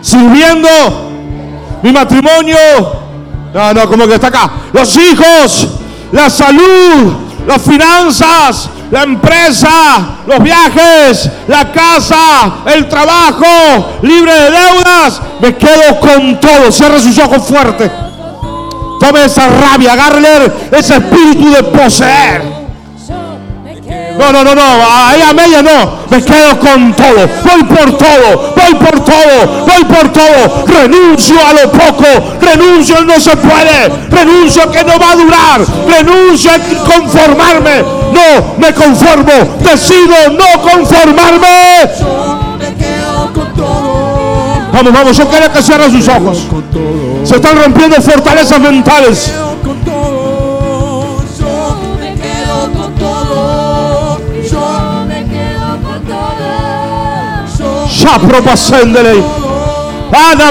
sirviendo, 0.00 0.68
mi 1.82 1.92
matrimonio. 1.92 2.56
No, 3.54 3.72
no, 3.72 3.88
como 3.88 4.08
que 4.08 4.14
está 4.14 4.26
acá. 4.26 4.50
Los 4.72 4.96
hijos, 4.96 5.68
la 6.10 6.28
salud, 6.28 7.25
las 7.46 7.62
finanzas, 7.62 8.68
la 8.90 9.02
empresa, 9.02 10.18
los 10.26 10.42
viajes, 10.42 11.30
la 11.48 11.72
casa, 11.72 12.64
el 12.74 12.88
trabajo, 12.88 13.98
libre 14.02 14.32
de 14.32 14.50
deudas. 14.50 15.20
Me 15.40 15.56
quedo 15.56 16.00
con 16.00 16.40
todo. 16.40 16.70
Cierra 16.72 17.00
sus 17.00 17.18
ojos 17.18 17.46
fuerte. 17.46 17.90
Tome 19.00 19.24
esa 19.24 19.48
rabia, 19.48 19.92
agárrele 19.92 20.52
ese 20.72 20.96
espíritu 20.96 21.50
de 21.50 21.62
poseer. 21.64 22.65
No, 24.18 24.32
no, 24.32 24.42
no, 24.42 24.54
no, 24.54 24.62
ahí 24.62 25.20
a 25.20 25.32
media 25.34 25.62
no, 25.62 25.98
me 26.10 26.22
quedo 26.24 26.58
con 26.58 26.94
todo, 26.94 27.28
voy 27.44 27.64
por 27.64 27.98
todo, 27.98 28.54
voy 28.56 28.74
por 28.74 29.04
todo, 29.04 29.66
voy 29.66 29.84
por 29.84 30.12
todo, 30.12 30.64
renuncio 30.66 31.36
a 31.46 31.52
lo 31.52 31.70
poco, 31.70 32.06
renuncio 32.40 33.04
no 33.04 33.20
se 33.20 33.36
puede, 33.36 33.88
renuncio 34.10 34.70
que 34.70 34.84
no 34.84 34.98
va 34.98 35.12
a 35.12 35.16
durar, 35.16 35.60
renuncio 35.86 36.50
a 36.50 36.58
conformarme, 36.84 37.82
no 38.12 38.54
me 38.58 38.72
conformo, 38.72 39.58
decido 39.60 40.30
no 40.30 40.62
conformarme. 40.62 41.90
Vamos, 44.72 44.92
vamos, 44.92 45.16
yo 45.16 45.28
quiero 45.28 45.52
que 45.52 45.62
cierren 45.62 45.90
sus 45.90 46.08
ojos, 46.08 46.38
se 47.22 47.36
están 47.36 47.62
rompiendo 47.62 48.00
fortalezas 48.00 48.60
mentales. 48.60 49.32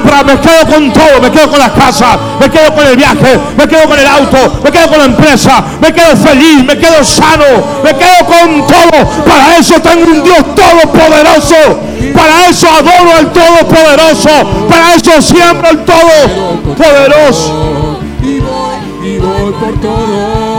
Bra, 0.02 0.24
me 0.24 0.39
quedo 0.39 0.65
con 0.67 0.93
todo, 0.93 1.21
me 1.21 1.30
quedo 1.32 1.50
con 1.50 1.60
la 1.60 1.74
casa, 1.74 2.17
me 2.39 2.50
quedo 2.50 2.74
con 2.74 2.88
el 2.88 2.95
viaje, 2.95 3.38
me 3.58 3.67
quedo 3.67 3.88
con 3.88 4.00
el 4.00 4.08
auto, 4.08 4.62
me 4.63 4.71
quedo 4.71 4.88
con 4.88 5.00
la 5.00 5.06
empresa, 5.06 5.63
me 5.82 5.93
quedo 5.93 6.15
feliz, 6.17 6.63
me 6.63 6.78
quedo 6.78 7.04
sano, 7.04 7.43
me 7.84 7.95
quedo 7.95 8.26
con 8.26 8.67
todo. 8.67 9.06
Para 9.26 9.58
eso 9.58 9.82
tengo 9.82 10.06
un 10.06 10.24
Dios 10.24 10.56
todopoderoso, 10.56 11.82
para 12.13 12.48
eso 12.50 12.69
adoro 12.69 13.17
al 13.17 13.32
todopoderoso, 13.32 14.30
para 14.69 14.95
eso 14.95 15.21
siembro 15.21 15.67
al 15.67 15.86
todopoderoso. 15.86 18.00
y 18.21 18.39
voy 18.39 18.76
y 19.04 19.17
voy 19.17 19.52
por 19.54 19.82
todo. 19.82 20.56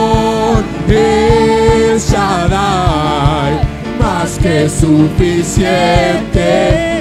Que 4.47 4.69
suficiente. 4.69 6.39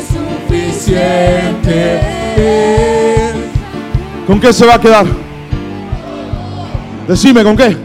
suficiente. 0.49 2.01
¿Con 4.25 4.41
qué 4.41 4.51
se 4.51 4.65
va 4.65 4.73
a 4.75 4.81
quedar? 4.81 5.05
Decime, 7.07 7.45
¿con 7.45 7.55
qué? 7.55 7.77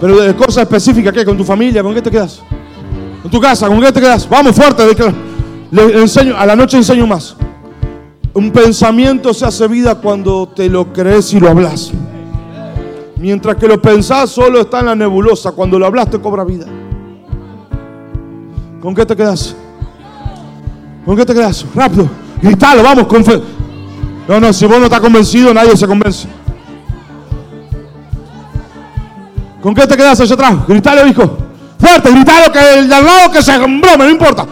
Pero 0.00 0.18
de 0.18 0.34
cosas 0.34 0.62
específicas, 0.62 1.12
¿qué? 1.12 1.26
¿Con 1.26 1.36
tu 1.36 1.44
familia? 1.44 1.82
¿Con 1.82 1.92
qué 1.94 2.00
te 2.00 2.10
quedas? 2.10 2.40
¿Con 3.20 3.30
tu 3.30 3.38
casa? 3.38 3.68
¿Con 3.68 3.78
qué 3.82 3.92
te 3.92 4.00
quedas? 4.00 4.26
Vamos 4.26 4.56
fuerte. 4.56 4.82
Le 5.72 6.00
enseño, 6.00 6.38
a 6.38 6.46
la 6.46 6.56
noche 6.56 6.78
enseño 6.78 7.06
más. 7.06 7.36
Un 8.32 8.52
pensamiento 8.52 9.34
se 9.34 9.44
hace 9.44 9.66
vida 9.66 9.96
cuando 9.96 10.46
te 10.46 10.68
lo 10.68 10.92
crees 10.92 11.32
y 11.32 11.40
lo 11.40 11.48
hablas. 11.48 11.90
Mientras 13.16 13.56
que 13.56 13.66
lo 13.66 13.82
pensás 13.82 14.30
solo 14.30 14.60
está 14.60 14.80
en 14.80 14.86
la 14.86 14.94
nebulosa. 14.94 15.52
Cuando 15.52 15.78
lo 15.78 15.86
hablas 15.86 16.10
te 16.10 16.20
cobra 16.20 16.44
vida. 16.44 16.66
¿Con 18.80 18.94
qué 18.94 19.04
te 19.04 19.16
quedas? 19.16 19.54
¿Con 21.04 21.16
qué 21.16 21.26
te 21.26 21.34
quedas? 21.34 21.66
Rápido. 21.74 22.08
Gritalo, 22.40 22.82
vamos. 22.82 23.06
No, 24.28 24.40
no, 24.40 24.52
si 24.52 24.64
vos 24.64 24.78
no 24.78 24.84
estás 24.84 25.00
convencido, 25.00 25.52
nadie 25.52 25.76
se 25.76 25.86
convence. 25.86 26.28
¿Con 29.60 29.74
qué 29.74 29.86
te 29.86 29.96
quedas 29.96 30.20
allá 30.20 30.34
atrás? 30.34 30.66
Gritalo, 30.68 31.06
hijo. 31.06 31.36
Fuerte, 31.78 32.10
gritalo 32.10 32.52
que 32.52 32.78
el 32.78 32.88
de 32.88 32.94
al 32.94 33.04
lado 33.04 33.30
que 33.32 33.42
se 33.42 33.54
embrome, 33.54 34.04
no 34.04 34.10
importa. 34.10 34.46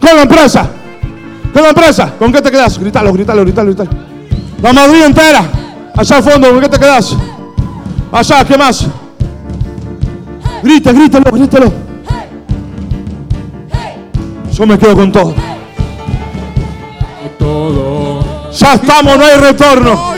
Con 0.00 0.16
la 0.16 0.22
empresa. 0.22 0.68
Con 1.52 1.62
la 1.62 1.68
empresa. 1.70 2.12
¿Con 2.18 2.32
qué 2.32 2.42
te 2.42 2.50
quedas? 2.50 2.78
Gritalo, 2.78 3.12
gritalo, 3.12 3.42
gritalo, 3.42 3.68
gritalo. 3.68 3.90
La 4.62 4.72
Madrid 4.72 5.02
entera. 5.02 5.44
Allá 5.96 6.16
al 6.16 6.22
fondo, 6.22 6.50
¿con 6.50 6.60
qué 6.60 6.68
te 6.68 6.78
quedas? 6.78 7.16
Allá, 8.12 8.44
¿qué 8.44 8.58
más? 8.58 8.86
Grita, 10.62 10.92
grítalo, 10.92 11.30
grítalo. 11.32 11.72
Yo 14.52 14.66
me 14.66 14.78
quedo 14.78 14.96
con 14.96 15.12
todo. 15.12 15.34
todo. 17.38 18.20
Ya 18.52 18.74
estamos, 18.74 19.18
no 19.18 19.24
hay 19.24 19.36
retorno. 19.36 20.14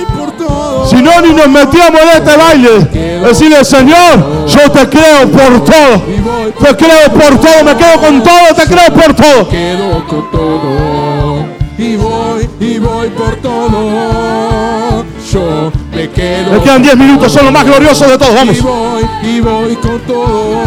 Si 0.88 0.96
no, 0.96 1.20
ni 1.20 1.32
nos 1.34 1.48
metíamos 1.48 2.00
en 2.00 2.08
este 2.08 2.36
baile. 2.36 3.20
Decirle, 3.20 3.64
Señor, 3.64 4.46
yo 4.46 4.70
te 4.70 4.88
creo 4.88 5.28
por 5.28 5.64
todo. 5.64 6.02
Te 6.60 6.76
creo 6.76 7.12
por 7.12 7.40
todo, 7.40 7.64
me 7.64 7.76
quedo 7.76 8.00
con 8.00 8.22
todo, 8.22 8.54
te 8.56 8.64
creo 8.64 8.92
por 8.92 9.14
todo. 9.14 9.48
quedo 9.48 10.06
con 10.06 10.30
todo 10.30 10.87
y 11.78 11.96
voy 11.96 12.48
y 12.60 12.78
voy 12.78 13.08
por 13.10 13.36
todo. 13.36 15.04
Yo 15.32 15.72
me 15.94 16.08
quedo. 16.10 16.52
Me 16.52 16.60
quedan 16.60 16.82
10 16.82 16.96
minutos, 16.96 17.32
son 17.32 17.44
los 17.44 17.52
más 17.52 17.64
gloriosos 17.64 18.08
de 18.08 18.18
todos. 18.18 18.32
y 18.32 18.36
Vamos. 18.36 18.62
voy 18.62 19.04
y 19.22 19.40
voy 19.40 19.76
con 19.76 20.00
todo. 20.00 20.58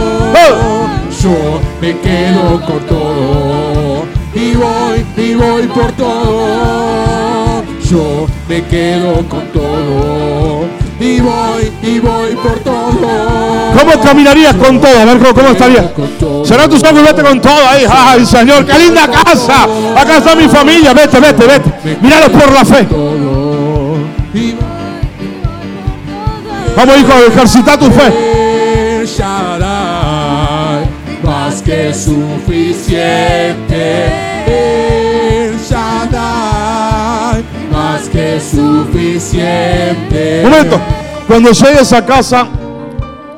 Yo 1.22 1.60
me 1.82 2.00
quedo 2.00 2.62
con 2.66 2.80
todo 2.88 4.06
y 4.34 4.56
voy 4.56 5.06
y 5.18 5.34
voy 5.36 5.68
por 5.68 5.92
todo. 5.92 7.64
Yo 7.90 8.26
me 8.48 8.64
quedo 8.66 9.28
con 9.28 9.46
todo. 9.52 10.11
Y 11.84 12.00
voy, 12.00 12.36
por 12.36 12.60
todo. 12.60 12.92
¿Cómo 13.78 14.02
caminarías 14.04 14.56
con 14.56 14.80
todo? 14.80 15.00
A 15.00 15.06
ver 15.06 15.18
cómo, 15.18 15.50
estarías. 15.50 15.86
Será 16.44 16.68
tus 16.68 16.84
ojos 16.84 17.00
y 17.00 17.04
vete 17.04 17.24
con 17.24 17.42
todo 17.42 17.68
ahí. 17.68 17.86
Ay, 17.90 18.26
Señor, 18.26 18.66
qué 18.66 18.78
linda 18.78 19.08
casa. 19.08 19.64
Acá 19.96 20.18
está 20.18 20.36
mi 20.36 20.48
familia. 20.48 20.94
Vete, 20.94 21.20
vete, 21.20 21.48
vete. 21.48 21.98
Míralo 22.02 22.32
por 22.32 22.52
la 22.52 22.66
fe. 22.66 22.88
Vamos, 26.76 26.98
hijo, 26.98 27.14
ejercita 27.28 27.78
tu 27.78 27.90
fe. 27.92 28.14
Más 31.24 31.62
que 31.62 31.94
suficiente. 31.94 34.10
Más 37.72 38.10
que 38.10 38.40
suficiente. 38.40 40.42
Un 40.44 40.52
momento. 40.52 40.80
Cuando 41.32 41.54
llegues 41.54 41.94
a 41.94 42.06
casa 42.06 42.46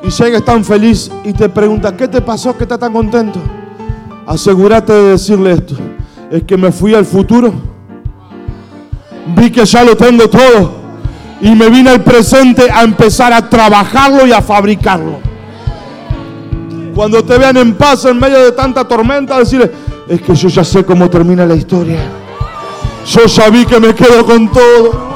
y 0.02 0.10
llegues 0.10 0.44
tan 0.44 0.64
feliz 0.64 1.12
y 1.22 1.32
te 1.32 1.48
preguntas, 1.48 1.92
¿qué 1.92 2.08
te 2.08 2.20
pasó? 2.20 2.56
¿Qué 2.56 2.64
estás 2.64 2.80
tan 2.80 2.92
contento? 2.92 3.38
Asegúrate 4.26 4.92
de 4.92 5.10
decirle 5.12 5.52
esto. 5.52 5.76
Es 6.28 6.42
que 6.42 6.56
me 6.56 6.72
fui 6.72 6.92
al 6.92 7.04
futuro. 7.04 7.54
Vi 9.36 9.48
que 9.48 9.64
ya 9.64 9.84
lo 9.84 9.96
tengo 9.96 10.28
todo. 10.28 10.72
Y 11.40 11.54
me 11.54 11.70
vine 11.70 11.90
al 11.90 12.02
presente 12.02 12.68
a 12.68 12.82
empezar 12.82 13.32
a 13.32 13.48
trabajarlo 13.48 14.26
y 14.26 14.32
a 14.32 14.42
fabricarlo. 14.42 15.20
Cuando 16.96 17.22
te 17.24 17.38
vean 17.38 17.58
en 17.58 17.74
paz 17.74 18.06
en 18.06 18.18
medio 18.18 18.40
de 18.40 18.50
tanta 18.50 18.88
tormenta, 18.88 19.38
decirle, 19.38 19.70
es 20.08 20.20
que 20.20 20.34
yo 20.34 20.48
ya 20.48 20.64
sé 20.64 20.84
cómo 20.84 21.08
termina 21.08 21.46
la 21.46 21.54
historia. 21.54 22.00
Yo 23.06 23.26
ya 23.26 23.48
vi 23.50 23.64
que 23.64 23.78
me 23.78 23.94
quedo 23.94 24.26
con 24.26 24.50
todo. 24.50 25.13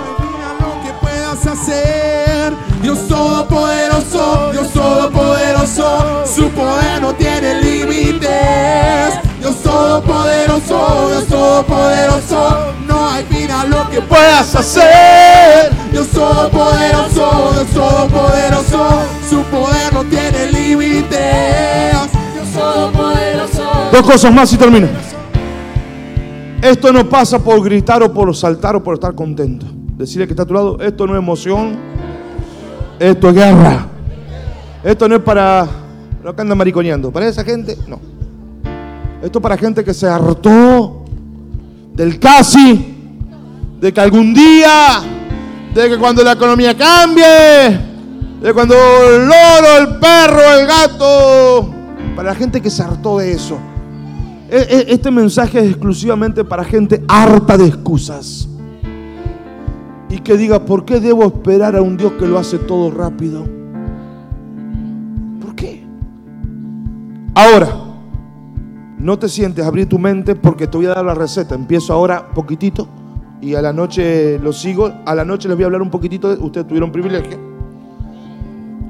Todopoderoso, 3.38 4.52
Dios 4.52 4.72
todopoderoso. 4.72 6.26
Su 6.26 6.48
poder 6.50 7.00
no 7.00 7.14
tiene 7.14 7.60
límites. 7.62 8.28
Dios 9.40 9.56
todopoderoso, 9.62 11.08
Dios 11.08 11.26
todopoderoso. 11.26 12.72
No 12.86 13.08
hay 13.08 13.24
fin 13.24 13.50
a 13.50 13.64
lo 13.64 13.88
que 13.90 14.00
Puedas 14.00 14.54
hacer. 14.54 15.70
Dios 15.92 16.08
todopoderoso, 16.08 17.52
Dios 17.52 17.66
todopoderoso. 17.74 19.02
Su 19.28 19.42
poder 19.44 19.92
no 19.92 20.04
tiene 20.04 20.52
límites. 20.52 21.96
Dios 22.34 22.48
Todopoderoso. 22.54 23.62
Dos 23.92 24.02
cosas 24.02 24.32
más 24.32 24.52
y 24.52 24.56
termino. 24.56 24.88
Esto 26.62 26.92
no 26.92 27.08
pasa 27.08 27.38
por 27.38 27.62
gritar 27.62 28.02
o 28.02 28.12
por 28.12 28.34
saltar 28.34 28.74
o 28.74 28.82
por 28.82 28.94
estar 28.94 29.14
contento. 29.14 29.66
Decirle 29.96 30.26
que 30.26 30.32
está 30.32 30.42
a 30.42 30.46
tu 30.46 30.54
lado, 30.54 30.78
esto 30.80 31.06
no 31.06 31.14
es 31.14 31.18
emoción, 31.18 31.76
esto 32.98 33.28
es 33.28 33.34
guerra. 33.34 33.86
Esto 34.82 35.08
no 35.08 35.16
es 35.16 35.22
para 35.22 35.66
lo 36.22 36.34
que 36.34 36.42
anda 36.42 36.54
mariconeando. 36.54 37.10
Para 37.10 37.28
esa 37.28 37.44
gente, 37.44 37.76
no. 37.86 37.98
Esto 39.22 39.38
es 39.38 39.42
para 39.42 39.56
gente 39.56 39.84
que 39.84 39.92
se 39.94 40.06
hartó 40.06 41.04
del 41.94 42.18
casi, 42.20 42.94
de 43.80 43.92
que 43.92 44.00
algún 44.00 44.32
día, 44.32 45.00
de 45.74 45.88
que 45.88 45.98
cuando 45.98 46.22
la 46.22 46.32
economía 46.32 46.76
cambie, 46.76 47.24
de 48.40 48.54
cuando 48.54 48.74
el 48.76 49.22
loro, 49.26 49.78
el 49.80 49.96
perro, 49.98 50.40
el 50.60 50.66
gato, 50.66 51.74
para 52.14 52.30
la 52.30 52.34
gente 52.36 52.60
que 52.60 52.70
se 52.70 52.82
hartó 52.82 53.18
de 53.18 53.32
eso. 53.32 53.58
E- 54.50 54.56
e- 54.88 54.94
Este 54.94 55.10
mensaje 55.10 55.58
es 55.58 55.70
exclusivamente 55.70 56.44
para 56.44 56.64
gente 56.64 57.02
harta 57.08 57.58
de 57.58 57.66
excusas. 57.66 58.47
Y 60.10 60.18
que 60.20 60.36
diga, 60.36 60.64
¿por 60.64 60.84
qué 60.84 61.00
debo 61.00 61.24
esperar 61.24 61.76
a 61.76 61.82
un 61.82 61.96
Dios 61.96 62.12
que 62.12 62.26
lo 62.26 62.38
hace 62.38 62.58
todo 62.58 62.90
rápido? 62.90 63.44
¿Por 65.40 65.54
qué? 65.54 65.84
Ahora, 67.34 67.68
no 68.98 69.18
te 69.18 69.28
sientes, 69.28 69.64
abrir 69.64 69.88
tu 69.88 69.98
mente 69.98 70.34
porque 70.34 70.66
te 70.66 70.76
voy 70.78 70.86
a 70.86 70.94
dar 70.94 71.04
la 71.04 71.14
receta. 71.14 71.54
Empiezo 71.54 71.92
ahora 71.92 72.28
poquitito 72.34 72.88
y 73.40 73.54
a 73.54 73.62
la 73.62 73.72
noche 73.72 74.38
lo 74.38 74.52
sigo. 74.52 74.90
A 75.04 75.14
la 75.14 75.24
noche 75.24 75.46
les 75.46 75.56
voy 75.56 75.64
a 75.64 75.66
hablar 75.66 75.82
un 75.82 75.90
poquitito. 75.90 76.34
de- 76.34 76.42
Ustedes 76.42 76.66
tuvieron 76.66 76.90
privilegio. 76.90 77.36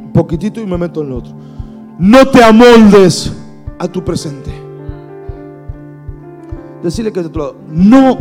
Un 0.07 0.13
poquitito 0.13 0.61
y 0.61 0.67
me 0.67 0.79
meto 0.79 1.03
en 1.03 1.11
lo 1.11 1.17
otro. 1.17 1.33
No 1.99 2.27
te 2.29 2.43
amoldes 2.45 3.33
a 3.79 3.89
tu 3.89 4.05
presente. 4.05 4.51
Decirle 6.83 7.13
que 7.13 7.23
tu 7.25 7.39
lado, 7.39 7.57
no 7.73 8.19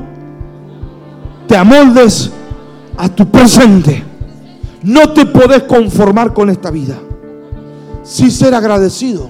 te 1.47 1.55
amoldes 1.55 2.31
a 2.97 3.09
tu 3.09 3.29
presente. 3.29 4.03
No 4.83 5.13
te 5.13 5.25
podés 5.25 5.63
conformar 5.63 6.33
con 6.33 6.49
esta 6.49 6.71
vida. 6.71 6.99
Sí 8.03 8.31
ser 8.31 8.53
agradecido. 8.53 9.29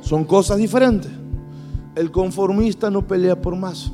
Son 0.00 0.24
cosas 0.24 0.58
diferentes. 0.58 1.10
El 1.94 2.10
conformista 2.10 2.90
no 2.90 3.06
pelea 3.06 3.40
por 3.40 3.56
más. 3.56 3.92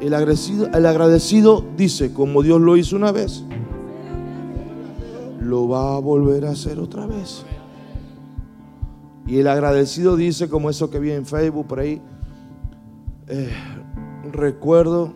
El 0.00 0.14
agradecido, 0.14 0.68
el 0.68 0.86
agradecido 0.86 1.64
dice, 1.76 2.12
como 2.12 2.42
Dios 2.42 2.60
lo 2.60 2.76
hizo 2.76 2.96
una 2.96 3.12
vez, 3.12 3.44
lo 5.40 5.68
va 5.68 5.96
a 5.96 5.98
volver 5.98 6.46
a 6.46 6.52
hacer 6.52 6.78
otra 6.78 7.06
vez. 7.06 7.44
Y 9.26 9.38
el 9.38 9.48
agradecido 9.48 10.16
dice, 10.16 10.48
como 10.48 10.70
eso 10.70 10.90
que 10.90 10.98
vi 10.98 11.12
en 11.12 11.26
Facebook 11.26 11.66
por 11.66 11.80
ahí, 11.80 12.00
eh, 13.28 13.52
recuerdo 14.32 15.12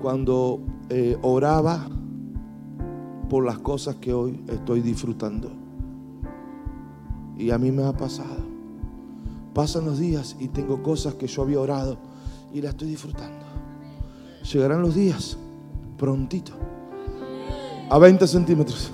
cuando 0.00 0.60
eh, 0.88 1.16
oraba 1.22 1.88
por 3.28 3.44
las 3.44 3.58
cosas 3.58 3.96
que 3.96 4.12
hoy 4.12 4.42
estoy 4.48 4.80
disfrutando. 4.80 5.50
Y 7.38 7.50
a 7.50 7.58
mí 7.58 7.70
me 7.70 7.84
ha 7.84 7.92
pasado. 7.92 8.50
Pasan 9.54 9.84
los 9.84 9.98
días 9.98 10.36
y 10.38 10.48
tengo 10.48 10.82
cosas 10.82 11.14
que 11.14 11.26
yo 11.26 11.42
había 11.42 11.60
orado 11.60 11.98
y 12.52 12.60
las 12.60 12.72
estoy 12.72 12.88
disfrutando. 12.88 13.46
Llegarán 14.52 14.82
los 14.82 14.94
días, 14.94 15.36
prontito, 15.96 16.52
a 17.88 17.98
20 17.98 18.26
centímetros, 18.26 18.90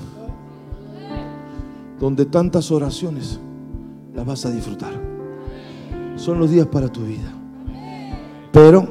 donde 1.98 2.26
tantas 2.26 2.70
oraciones 2.70 3.38
las 4.14 4.26
vas 4.26 4.44
a 4.44 4.50
disfrutar. 4.50 4.92
Son 6.16 6.38
los 6.38 6.50
días 6.50 6.66
para 6.66 6.88
tu 6.88 7.02
vida. 7.02 7.32
Pero, 8.52 8.88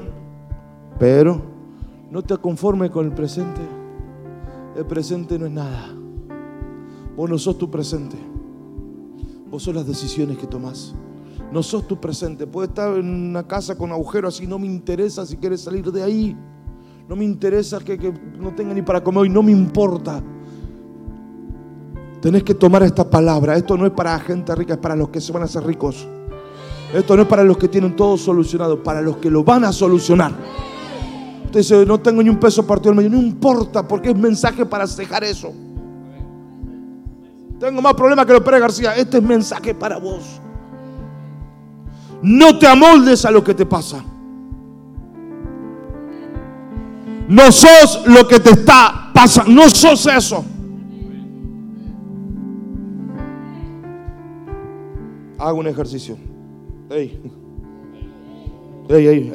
pero, 0.99 1.54
no 2.11 2.21
te 2.21 2.37
conformes 2.37 2.91
con 2.91 3.05
el 3.05 3.11
presente. 3.11 3.61
El 4.75 4.85
presente 4.85 5.39
no 5.39 5.45
es 5.45 5.51
nada. 5.51 5.89
Vos 7.15 7.29
no 7.29 7.37
sos 7.37 7.57
tu 7.57 7.69
presente. 7.69 8.17
Vos 9.49 9.63
sos 9.63 9.73
las 9.73 9.87
decisiones 9.87 10.37
que 10.37 10.47
tomás. 10.47 10.93
No 11.51 11.63
sos 11.63 11.87
tu 11.87 11.99
presente. 11.99 12.45
Puedes 12.45 12.69
estar 12.69 12.97
en 12.97 13.09
una 13.29 13.47
casa 13.47 13.77
con 13.77 13.91
agujeros 13.91 14.35
así. 14.35 14.47
No 14.47 14.59
me 14.59 14.67
interesa 14.67 15.25
si 15.25 15.37
quieres 15.37 15.61
salir 15.61 15.91
de 15.91 16.03
ahí. 16.03 16.37
No 17.07 17.15
me 17.15 17.23
interesa 17.23 17.79
que, 17.79 18.13
no 18.39 18.53
tenga 18.53 18.73
ni 18.73 18.81
para 18.81 19.03
comer 19.03 19.21
hoy. 19.21 19.29
No 19.29 19.43
me 19.43 19.51
importa. 19.51 20.21
Tenés 22.21 22.43
que 22.43 22.55
tomar 22.55 22.83
esta 22.83 23.09
palabra. 23.09 23.55
Esto 23.55 23.77
no 23.77 23.85
es 23.85 23.91
para 23.91 24.19
gente 24.19 24.53
rica, 24.55 24.73
es 24.73 24.79
para 24.79 24.95
los 24.95 25.09
que 25.09 25.21
se 25.21 25.31
van 25.31 25.43
a 25.43 25.45
hacer 25.45 25.63
ricos. 25.63 26.07
Esto 26.93 27.15
no 27.15 27.23
es 27.23 27.27
para 27.27 27.43
los 27.43 27.57
que 27.57 27.67
tienen 27.67 27.95
todo 27.95 28.17
solucionado, 28.17 28.81
para 28.81 29.01
los 29.01 29.17
que 29.17 29.29
lo 29.29 29.43
van 29.43 29.63
a 29.63 29.71
solucionar. 29.71 30.33
No 31.87 31.99
tengo 31.99 32.21
ni 32.21 32.29
un 32.29 32.39
peso 32.39 32.65
partido 32.67 32.89
al 32.91 32.97
medio. 32.97 33.11
No 33.11 33.17
importa, 33.17 33.87
porque 33.87 34.09
es 34.09 34.17
mensaje 34.17 34.65
para 34.65 34.85
cejar 34.87 35.23
eso. 35.23 35.53
Tengo 37.59 37.81
más 37.81 37.93
problemas 37.93 38.25
que 38.25 38.33
lo 38.33 38.43
Pérez 38.43 38.59
García. 38.59 38.95
Este 38.95 39.17
es 39.17 39.23
mensaje 39.23 39.73
para 39.73 39.97
vos. 39.97 40.41
No 42.21 42.59
te 42.59 42.67
amoldes 42.67 43.23
a 43.25 43.31
lo 43.31 43.43
que 43.43 43.53
te 43.53 43.65
pasa. 43.65 44.03
No 47.27 47.51
sos 47.51 48.03
lo 48.05 48.27
que 48.27 48.39
te 48.39 48.51
está 48.51 49.11
pasando. 49.13 49.51
No 49.51 49.69
sos 49.69 50.05
eso. 50.07 50.43
Hago 55.37 55.59
un 55.59 55.67
ejercicio. 55.67 56.17
Ey. 56.89 57.21
Ey, 58.89 59.07
ey. 59.07 59.31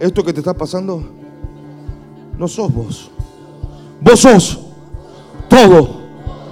Esto 0.00 0.24
que 0.24 0.32
te 0.32 0.40
está 0.40 0.54
pasando, 0.54 1.02
no 2.38 2.48
sos 2.48 2.72
vos. 2.72 3.10
Vos 4.00 4.20
sos 4.20 4.60
todo 5.48 6.00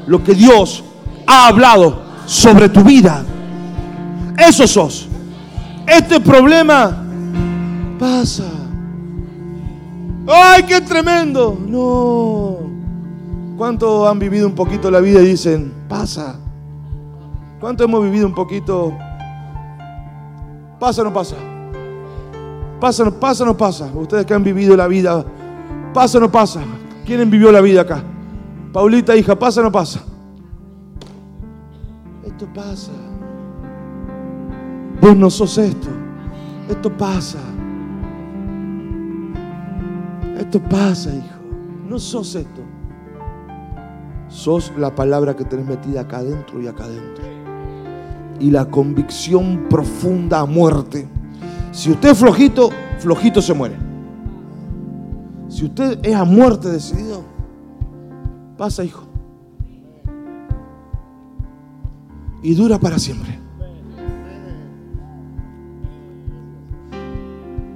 lo 0.06 0.22
que 0.22 0.34
Dios 0.34 0.84
ha 1.26 1.48
hablado 1.48 2.02
sobre 2.26 2.68
tu 2.68 2.82
vida. 2.82 3.24
Eso 4.38 4.66
sos. 4.66 5.08
Este 5.86 6.20
problema 6.20 7.04
pasa. 7.98 8.44
¡Ay, 10.26 10.62
qué 10.62 10.80
tremendo! 10.80 11.58
No. 11.66 12.58
¿Cuántos 13.56 14.08
han 14.08 14.18
vivido 14.18 14.46
un 14.46 14.54
poquito 14.54 14.90
la 14.90 15.00
vida 15.00 15.20
y 15.20 15.26
dicen, 15.26 15.72
pasa? 15.88 16.36
¿Cuántos 17.60 17.86
hemos 17.86 18.02
vivido 18.02 18.26
un 18.26 18.34
poquito? 18.34 18.96
¿Pasa 20.78 21.02
o 21.02 21.04
no 21.04 21.12
pasa? 21.12 21.36
Pasa, 22.80 23.04
no 23.04 23.12
pasa, 23.12 23.44
no 23.44 23.56
pasa. 23.56 23.90
Ustedes 23.94 24.24
que 24.24 24.32
han 24.32 24.42
vivido 24.42 24.74
la 24.74 24.88
vida, 24.88 25.24
pasa, 25.92 26.18
no 26.18 26.30
pasa. 26.30 26.62
¿Quién 27.04 27.28
vivió 27.28 27.52
la 27.52 27.60
vida 27.60 27.82
acá? 27.82 28.02
Paulita, 28.72 29.14
hija, 29.14 29.38
pasa, 29.38 29.62
no 29.62 29.70
pasa. 29.70 30.02
Esto 32.24 32.48
pasa. 32.54 32.92
Vos 35.00 35.16
no 35.16 35.28
sos 35.28 35.58
esto. 35.58 35.88
Esto 36.68 36.96
pasa. 36.96 37.38
Esto 40.38 40.60
pasa, 40.60 41.14
hijo. 41.14 41.40
No 41.86 41.98
sos 41.98 42.34
esto. 42.34 42.62
Sos 44.28 44.72
la 44.78 44.94
palabra 44.94 45.36
que 45.36 45.44
tenés 45.44 45.66
metida 45.66 46.02
acá 46.02 46.18
adentro 46.18 46.62
y 46.62 46.66
acá 46.66 46.84
adentro. 46.84 47.24
Y 48.38 48.50
la 48.50 48.64
convicción 48.66 49.66
profunda 49.68 50.40
a 50.40 50.46
muerte. 50.46 51.08
Si 51.72 51.90
usted 51.90 52.10
es 52.10 52.18
flojito, 52.18 52.70
flojito 52.98 53.40
se 53.40 53.54
muere. 53.54 53.76
Si 55.48 55.64
usted 55.64 55.98
es 56.02 56.14
a 56.14 56.24
muerte 56.24 56.68
decidido, 56.68 57.22
pasa, 58.56 58.84
hijo. 58.84 59.04
Y 62.42 62.54
dura 62.54 62.78
para 62.78 62.98
siempre. 62.98 63.38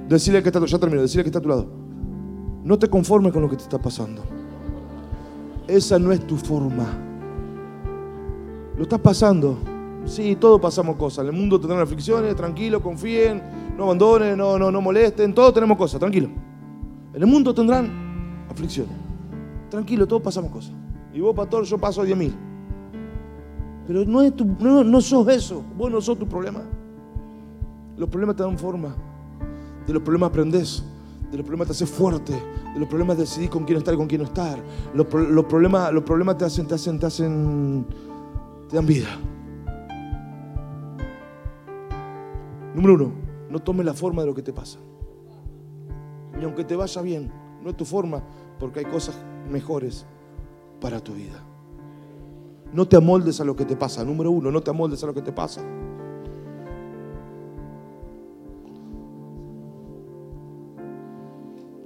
Decirle 0.09 0.43
que 0.43 0.49
está, 0.49 0.63
ya 0.65 0.79
termino, 0.79 1.01
decirle 1.01 1.23
que 1.23 1.29
está 1.29 1.39
a 1.39 1.41
tu 1.41 1.49
lado. 1.49 1.67
No 2.63 2.77
te 2.77 2.87
conformes 2.89 3.31
con 3.31 3.41
lo 3.41 3.49
que 3.49 3.55
te 3.55 3.63
está 3.63 3.79
pasando. 3.79 4.23
Esa 5.67 5.97
no 5.99 6.11
es 6.11 6.25
tu 6.25 6.37
forma. 6.37 6.85
Lo 8.77 8.83
estás 8.83 8.99
pasando. 8.99 9.57
Sí, 10.05 10.35
todos 10.35 10.61
pasamos 10.61 10.95
cosas. 10.97 11.23
En 11.25 11.33
el 11.33 11.39
mundo 11.39 11.59
tendrán 11.59 11.81
aflicciones, 11.81 12.35
tranquilo, 12.35 12.81
confíen, 12.81 13.41
no 13.77 13.83
abandonen, 13.83 14.37
no, 14.37 14.57
no, 14.57 14.71
no 14.71 14.81
molesten. 14.81 15.33
Todos 15.33 15.53
tenemos 15.53 15.77
cosas, 15.77 15.99
tranquilo. 15.99 16.29
En 17.13 17.21
el 17.21 17.27
mundo 17.27 17.53
tendrán 17.53 18.45
aflicciones. 18.49 18.95
Tranquilo, 19.69 20.07
todos 20.07 20.21
pasamos 20.21 20.51
cosas. 20.51 20.73
Y 21.13 21.19
vos, 21.19 21.35
pastor, 21.35 21.63
yo 21.63 21.77
paso 21.77 22.01
a 22.01 22.05
10 22.05 22.17
mil. 22.17 22.35
Pero 23.87 24.05
no, 24.05 24.21
es 24.21 24.35
tu, 24.35 24.45
no, 24.45 24.83
no 24.83 25.01
sos 25.01 25.27
eso. 25.27 25.63
Vos 25.77 25.91
no 25.91 26.01
sos 26.01 26.17
tu 26.17 26.27
problema. 26.27 26.61
Los 27.97 28.09
problemas 28.09 28.35
te 28.35 28.43
dan 28.43 28.57
forma. 28.57 28.95
De 29.85 29.93
los 29.93 30.01
problemas 30.01 30.29
aprendes. 30.29 30.83
De 31.31 31.37
los 31.37 31.45
problemas 31.45 31.67
te 31.67 31.71
haces 31.73 31.89
fuerte. 31.89 32.33
De 32.73 32.79
los 32.79 32.87
problemas 32.89 33.17
decidís 33.17 33.49
con 33.49 33.63
quién 33.63 33.77
estar 33.77 33.93
y 33.93 33.97
con 33.97 34.07
quién 34.07 34.21
no 34.21 34.27
estar. 34.27 34.57
Los, 34.93 35.07
problemas, 35.07 35.93
los 35.93 36.03
problemas 36.03 36.37
te 36.37 36.45
hacen, 36.45 36.67
te 36.67 36.75
hacen, 36.75 36.99
te 36.99 37.05
hacen, 37.05 37.85
te 38.69 38.75
dan 38.75 38.85
vida. 38.85 39.07
Número 42.73 42.95
uno, 42.95 43.24
no 43.55 43.61
tomes 43.61 43.85
la 43.85 43.93
forma 43.93 44.21
de 44.21 44.27
lo 44.27 44.35
que 44.35 44.41
te 44.41 44.51
pasa. 44.51 44.79
Y 46.37 46.43
aunque 46.43 46.65
te 46.65 46.75
vaya 46.75 47.01
bien, 47.01 47.31
no 47.63 47.69
es 47.69 47.77
tu 47.77 47.85
forma, 47.85 48.21
porque 48.59 48.79
hay 48.79 48.85
cosas 48.85 49.15
mejores 49.49 50.05
para 50.81 50.99
tu 50.99 51.13
vida. 51.13 51.41
No 52.73 52.85
te 52.85 52.97
amoldes 52.97 53.39
a 53.39 53.45
lo 53.45 53.55
que 53.55 53.63
te 53.63 53.77
pasa. 53.77 54.03
Número 54.03 54.29
uno, 54.29 54.51
no 54.51 54.59
te 54.59 54.71
amoldes 54.71 55.01
a 55.05 55.07
lo 55.07 55.13
que 55.13 55.21
te 55.21 55.31
pasa. 55.31 55.61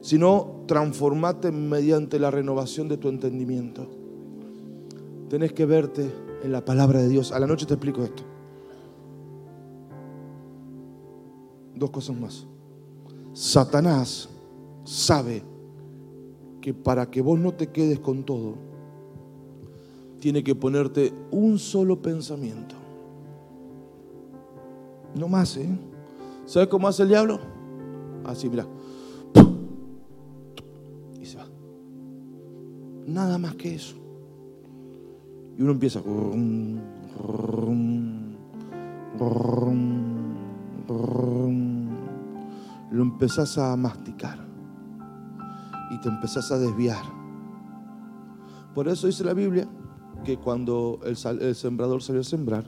sino 0.01 0.63
transformate 0.65 1.51
mediante 1.51 2.17
la 2.17 2.31
renovación 2.31 2.87
de 2.87 2.97
tu 2.97 3.09
entendimiento. 3.09 3.87
Tenés 5.29 5.53
que 5.53 5.67
verte 5.67 6.11
en 6.41 6.51
la 6.51 6.65
palabra 6.65 6.99
de 6.99 7.09
Dios. 7.09 7.31
A 7.31 7.37
la 7.37 7.45
noche 7.45 7.67
te 7.67 7.75
explico 7.75 8.03
esto. 8.03 8.38
Dos 11.79 11.89
cosas 11.89 12.15
más. 12.15 12.45
Satanás 13.33 14.29
sabe 14.83 15.41
que 16.61 16.73
para 16.73 17.09
que 17.09 17.21
vos 17.21 17.39
no 17.39 17.53
te 17.53 17.67
quedes 17.67 17.99
con 17.99 18.23
todo, 18.23 18.55
tiene 20.19 20.43
que 20.43 20.53
ponerte 20.53 21.13
un 21.31 21.57
solo 21.57 22.01
pensamiento. 22.01 22.75
No 25.15 25.27
más, 25.27 25.55
¿eh? 25.57 25.69
¿Sabes 26.45 26.67
cómo 26.67 26.87
hace 26.87 27.03
el 27.03 27.09
diablo? 27.09 27.39
Así, 28.25 28.49
mira. 28.49 28.67
Nada 33.09 33.39
más 33.39 33.55
que 33.55 33.73
eso. 33.73 33.95
Y 35.57 35.63
uno 35.63 35.71
empieza. 35.71 35.99
Lo 40.89 41.49
empezás 43.03 43.57
a 43.57 43.75
masticar. 43.75 44.39
Y 45.91 45.99
te 46.01 46.09
empezás 46.09 46.51
a 46.51 46.57
desviar. 46.57 47.03
Por 48.73 48.87
eso 48.87 49.07
dice 49.07 49.23
la 49.23 49.33
Biblia 49.33 49.67
que 50.23 50.37
cuando 50.37 50.99
el, 51.03 51.55
sembrador 51.55 52.01
salió 52.01 52.21
a 52.21 52.23
sembrar, 52.23 52.65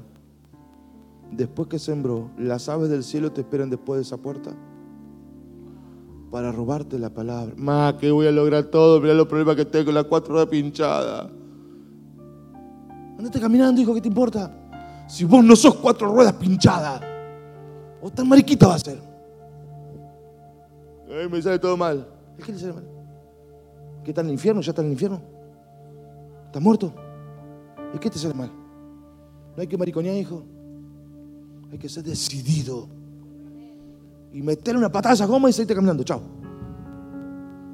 después 1.31 1.67
que 1.67 1.79
sembró, 1.79 2.29
las 2.37 2.69
aves 2.69 2.89
del 2.89 3.03
cielo 3.03 3.31
te 3.31 3.41
esperan 3.41 3.69
después 3.69 3.97
de 3.97 4.03
esa 4.03 4.17
puerta 4.17 4.51
para 6.31 6.51
robarte 6.51 6.97
la 6.97 7.13
palabra. 7.13 7.53
Más 7.57 7.95
que 7.95 8.09
voy 8.09 8.27
a 8.27 8.31
lograr 8.31 8.65
todo, 8.65 9.01
mira 9.01 9.13
los 9.13 9.27
problemas 9.27 9.55
que 9.55 9.65
tengo, 9.65 9.91
las 9.91 10.05
cuatro 10.05 10.35
horas 10.35 10.47
pinchadas. 10.47 11.29
Andate 13.17 13.39
caminando, 13.39 13.81
hijo, 13.81 13.93
¿qué 13.93 14.01
te 14.01 14.07
importa? 14.07 14.57
Si 15.07 15.25
vos 15.25 15.43
no 15.43 15.55
sos 15.55 15.75
cuatro 15.75 16.11
ruedas 16.11 16.33
pinchadas, 16.33 17.10
o 18.01 18.09
tan 18.09 18.27
mariquita 18.27 18.67
va 18.67 18.75
a 18.75 18.79
ser. 18.79 18.99
Ay, 21.09 21.29
me 21.29 21.41
sale 21.41 21.59
todo 21.59 21.77
mal. 21.77 22.07
¿Qué 22.43 22.51
le 22.51 22.59
sale 22.59 22.73
mal? 22.73 22.87
¿Qué 24.03 24.11
está 24.11 24.21
en 24.21 24.27
el 24.27 24.33
infierno? 24.33 24.61
¿Ya 24.61 24.71
está 24.71 24.81
en 24.81 24.87
el 24.87 24.93
infierno? 24.93 25.21
¿Estás 26.47 26.61
muerto? 26.61 26.93
¿Y 27.93 27.99
qué 27.99 28.09
te 28.09 28.17
sale 28.17 28.33
mal? 28.33 28.51
No 29.55 29.61
hay 29.61 29.67
que 29.67 29.77
mariconear, 29.77 30.15
hijo. 30.15 30.43
Hay 31.71 31.77
que 31.77 31.87
ser 31.87 32.03
decidido 32.03 32.87
y 34.33 34.41
meterle 34.41 34.79
una 34.79 34.91
patada 34.91 35.11
a 35.11 35.15
esa 35.15 35.25
goma 35.25 35.49
y 35.49 35.53
seguirte 35.53 35.75
caminando. 35.75 36.03
Chao. 36.03 36.21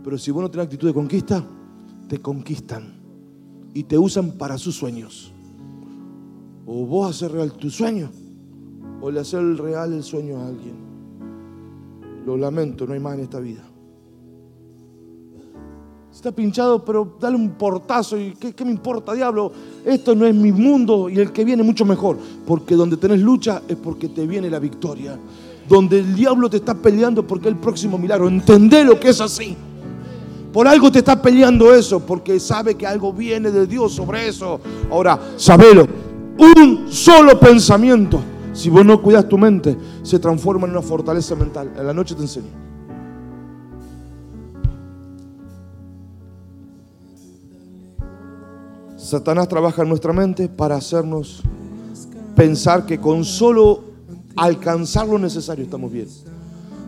Pero 0.04 0.18
si 0.18 0.32
vos 0.32 0.42
no 0.42 0.52
tenés 0.52 0.66
actitud 0.66 0.88
de 0.88 0.94
conquista, 0.94 1.44
te 2.08 2.20
conquistan 2.20 2.94
y 3.74 3.84
te 3.84 3.98
usan 3.98 4.32
para 4.32 4.58
sus 4.58 4.76
sueños. 4.76 5.34
O 6.66 6.86
vos 6.86 7.10
haces 7.10 7.32
real 7.32 7.54
tu 7.54 7.70
sueño, 7.70 8.10
o 9.02 9.12
le 9.12 9.20
haces 9.20 9.58
real 9.58 9.94
el 9.94 10.04
sueño 10.04 10.38
a 10.38 10.48
alguien. 10.48 10.76
Lo 12.26 12.38
lamento, 12.38 12.86
no 12.86 12.94
hay 12.94 13.00
más 13.00 13.16
en 13.16 13.24
esta 13.24 13.40
vida. 13.40 13.64
Está 16.12 16.32
pinchado, 16.32 16.84
pero 16.84 17.18
dale 17.20 17.36
un 17.36 17.52
portazo. 17.52 18.18
¿Y 18.18 18.34
qué, 18.34 18.54
qué, 18.54 18.66
me 18.66 18.72
importa, 18.72 19.14
diablo? 19.14 19.52
Esto 19.86 20.16
no 20.16 20.26
es 20.26 20.34
mi 20.34 20.52
mundo 20.52 21.10
y 21.10 21.20
el 21.20 21.32
que 21.32 21.46
viene 21.46 21.62
mucho 21.62 21.86
mejor. 21.86 22.18
Porque 22.46 22.76
donde 22.76 22.98
tenés 22.98 23.22
lucha 23.22 23.62
es 23.68 23.76
porque 23.78 24.10
te 24.10 24.26
viene 24.26 24.50
la 24.50 24.60
victoria 24.60 25.18
donde 25.68 26.00
el 26.00 26.16
diablo 26.16 26.50
te 26.50 26.58
está 26.58 26.74
peleando 26.74 27.26
porque 27.26 27.50
es 27.50 27.54
el 27.54 27.60
próximo 27.60 27.98
milagro. 27.98 28.28
Entendé 28.28 28.84
lo 28.84 29.00
que 29.00 29.10
es 29.10 29.22
así. 29.22 29.56
Por 30.54 30.68
algo 30.68 30.92
te 30.92 31.00
está 31.00 31.22
peleando 31.22 31.74
eso, 31.74 32.00
porque 32.00 32.40
sabe 32.40 32.76
que 32.76 32.88
algo 32.88 33.14
viene 33.14 33.52
de 33.52 33.68
Dios 33.68 33.94
sobre 33.94 34.28
eso. 34.28 34.60
Ahora, 34.90 35.20
sabelo, 35.36 35.88
un 36.38 36.88
solo 36.92 37.40
pensamiento, 37.40 38.20
si 38.58 38.72
vos 38.72 38.84
no 38.84 39.00
cuidas 39.04 39.30
tu 39.30 39.38
mente, 39.38 39.78
se 40.02 40.18
transforma 40.18 40.66
en 40.66 40.72
una 40.72 40.82
fortaleza 40.82 41.36
mental. 41.36 41.72
En 41.78 41.86
la 41.86 41.94
noche 41.94 42.16
te 42.16 42.22
enseño. 42.22 42.48
Satanás 48.98 49.48
trabaja 49.48 49.84
en 49.84 49.90
nuestra 49.90 50.12
mente 50.12 50.50
para 50.50 50.76
hacernos 50.76 51.44
pensar 52.36 52.88
que 52.88 53.00
con 53.00 53.24
solo 53.24 53.84
alcanzar 54.36 55.08
lo 55.08 55.20
necesario 55.20 55.64
estamos 55.64 55.92
bien. 55.92 56.08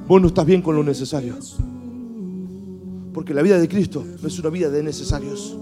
Vos 0.07 0.19
no 0.19 0.29
estás 0.29 0.47
bien 0.47 0.63
con 0.63 0.75
lo 0.75 0.83
necesario. 0.83 1.35
Porque 3.13 3.31
la 3.31 3.43
vida 3.43 3.59
de 3.59 3.69
Cristo 3.69 4.03
no 4.19 4.27
es 4.27 4.39
una 4.39 4.49
vida 4.49 4.71
de 4.71 4.81
necesarios. 4.81 5.55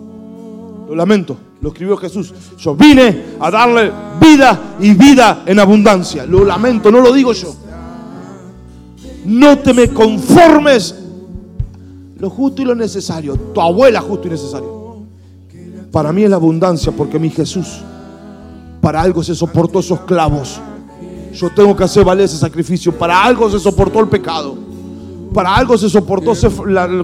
Lo 0.87 0.95
lamento, 0.95 1.35
lo 1.61 1.69
escribió 1.69 1.97
Jesús. 1.97 2.33
Yo 2.57 2.75
vine 2.75 3.35
a 3.39 3.49
darle 3.51 3.91
vida 4.19 4.75
y 4.79 4.93
vida 4.93 5.43
en 5.45 5.59
abundancia. 5.59 6.25
Lo 6.25 6.43
lamento, 6.43 6.91
no 6.91 7.01
lo 7.01 7.11
digo 7.11 7.33
yo. 7.33 7.55
No 9.25 9.57
te 9.59 9.73
me 9.73 9.89
conformes 9.89 10.95
lo 12.17 12.29
justo 12.29 12.61
y 12.61 12.65
lo 12.65 12.75
necesario. 12.75 13.35
Tu 13.53 13.61
abuela 13.61 14.01
justo 14.01 14.27
y 14.27 14.31
necesario. 14.31 14.97
Para 15.91 16.11
mí 16.11 16.23
es 16.23 16.29
la 16.29 16.35
abundancia 16.35 16.91
porque 16.91 17.19
mi 17.19 17.29
Jesús 17.29 17.81
para 18.81 19.01
algo 19.01 19.23
se 19.23 19.35
soportó 19.35 19.79
esos 19.79 20.01
clavos 20.01 20.61
yo 21.37 21.49
tengo 21.51 21.75
que 21.75 21.83
hacer 21.83 22.03
valer 22.03 22.25
ese 22.25 22.37
sacrificio. 22.37 22.91
Para 22.91 23.23
algo 23.23 23.49
se 23.49 23.59
soportó 23.59 23.99
el 23.99 24.07
pecado. 24.07 24.57
Para 25.33 25.55
algo 25.55 25.77
se 25.77 25.89
soportó 25.89 26.33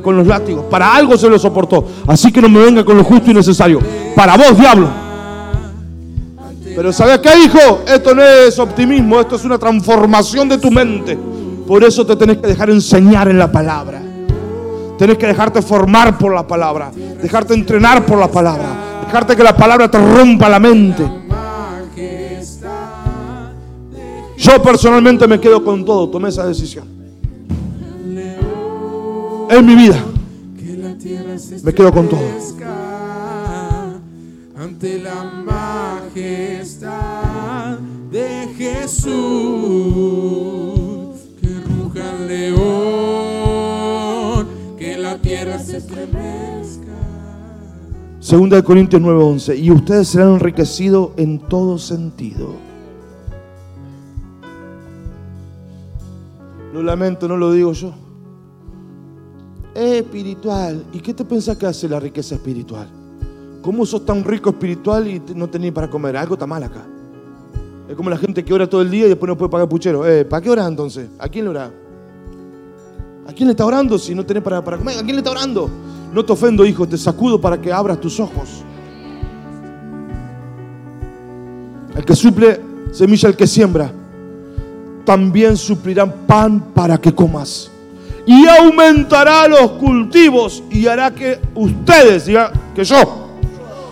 con 0.02 0.18
los 0.18 0.28
látigos. 0.28 0.66
Para 0.70 0.96
algo 0.96 1.18
se 1.18 1.30
lo 1.30 1.38
soportó. 1.38 1.86
Así 2.08 2.32
que 2.32 2.42
no 2.42 2.50
me 2.50 2.60
venga 2.60 2.84
con 2.84 2.98
lo 2.98 3.04
justo 3.04 3.32
y 3.32 3.34
necesario. 3.34 3.80
Para 4.16 4.38
vos, 4.38 4.58
diablo. 4.58 4.88
Pero 6.76 6.92
¿sabes 6.92 7.20
qué, 7.20 7.30
hijo? 7.46 7.82
Esto 7.88 8.16
no 8.16 8.24
es 8.24 8.58
optimismo. 8.58 9.20
Esto 9.20 9.36
es 9.36 9.46
una 9.46 9.58
transformación 9.58 10.50
de 10.50 10.58
tu 10.58 10.72
mente. 10.72 11.18
Por 11.68 11.84
eso 11.84 12.06
te 12.06 12.16
tenés 12.16 12.38
que 12.38 12.48
dejar 12.48 12.70
enseñar 12.70 13.28
en 13.28 13.38
la 13.38 13.52
palabra. 13.52 14.02
Tenés 14.98 15.18
que 15.18 15.28
dejarte 15.28 15.62
formar 15.62 16.18
por 16.18 16.34
la 16.34 16.48
palabra. 16.48 16.92
Dejarte 17.22 17.54
entrenar 17.54 18.06
por 18.06 18.18
la 18.18 18.30
palabra. 18.30 19.02
Dejarte 19.06 19.36
que 19.36 19.44
la 19.44 19.56
palabra 19.56 19.90
te 19.90 19.98
rompa 19.98 20.50
la 20.50 20.60
mente. 20.60 21.04
Yo 24.38 24.62
personalmente 24.62 25.28
me 25.28 25.40
quedo 25.40 25.64
con 25.64 25.86
todo. 25.86 26.10
Tomé 26.10 26.30
esa 26.30 26.46
decisión. 26.46 26.93
En 29.50 29.66
mi 29.66 29.76
vida. 29.76 30.04
Me 31.64 31.74
quedo 31.74 31.92
con 31.92 32.08
todo. 32.10 32.22
Ante 34.58 35.00
la 35.00 35.24
majestad 35.46 36.90
de 38.12 38.48
Jesús. 38.58 39.14
Que 41.42 41.50
ruja 41.62 42.16
el 42.20 42.28
león. 42.28 42.68
Que 44.78 44.98
la 44.98 45.18
tierra 45.18 45.60
se 45.60 45.78
estremezca. 45.78 46.84
Segunda 48.20 48.56
de 48.58 48.64
Corintios 48.64 49.02
9:11. 49.02 49.56
Y 49.58 49.72
ustedes 49.72 50.08
serán 50.08 50.34
enriquecidos 50.36 51.12
en 51.18 51.40
todo 51.40 51.78
sentido. 51.78 52.56
Lo 56.74 56.82
lamento, 56.82 57.28
no 57.28 57.38
lo 57.38 57.52
digo 57.52 57.74
yo. 57.74 58.03
Espiritual. 59.74 60.86
¿Y 60.94 61.00
qué 61.00 61.14
te 61.14 61.26
pensás 61.26 61.58
que 61.58 61.66
hace 61.66 61.90
la 61.90 62.00
riqueza 62.00 62.36
espiritual? 62.36 62.88
¿Cómo 63.62 63.86
sos 63.86 64.06
tan 64.06 64.24
rico 64.24 64.52
espiritual 64.52 65.08
y 65.08 65.22
no 65.36 65.50
tenés 65.50 65.72
para 65.72 65.90
comer? 65.90 66.18
Algo 66.18 66.36
está 66.36 66.46
mal 66.46 66.64
acá. 66.64 66.86
Es 67.88 67.96
como 67.96 68.10
la 68.10 68.18
gente 68.18 68.44
que 68.44 68.54
ora 68.54 68.70
todo 68.70 68.82
el 68.82 68.92
día 68.92 69.06
y 69.06 69.10
después 69.10 69.28
no 69.28 69.38
puede 69.38 69.50
pagar 69.50 69.68
puchero. 69.68 70.08
Eh, 70.08 70.26
¿Para 70.26 70.42
qué 70.42 70.50
oras 70.50 70.68
entonces? 70.68 71.10
¿A 71.18 71.28
quién 71.28 71.46
le 71.46 71.52
ora? 71.52 71.72
¿A 73.28 73.34
quién 73.34 73.48
le 73.48 73.52
está 73.52 73.66
orando 73.66 73.98
si 73.98 74.14
no 74.14 74.26
tenés 74.26 74.44
para, 74.44 74.64
para 74.64 74.78
comer? 74.78 74.98
¿A 74.98 75.04
quién 75.04 75.16
le 75.16 75.20
está 75.20 75.32
orando? 75.32 75.70
No 76.14 76.24
te 76.24 76.34
ofendo, 76.34 76.66
hijo, 76.66 76.88
te 76.88 76.98
sacudo 76.98 77.40
para 77.40 77.60
que 77.60 77.72
abras 77.72 78.00
tus 78.00 78.20
ojos. 78.20 78.64
El 81.96 82.06
que 82.06 82.16
suple 82.16 82.60
semilla, 82.92 83.30
el 83.30 83.36
que 83.36 83.48
siembra, 83.48 83.92
también 85.06 85.58
suplirán 85.58 86.12
pan 86.28 86.60
para 86.74 86.98
que 87.00 87.14
comas. 87.14 87.72
Y 88.26 88.48
aumentará 88.48 89.48
los 89.48 89.72
cultivos 89.72 90.64
y 90.70 90.88
hará 90.88 91.12
que 91.12 91.40
ustedes, 91.56 92.26
diga, 92.26 92.52
que 92.74 92.84
yo, 92.84 92.98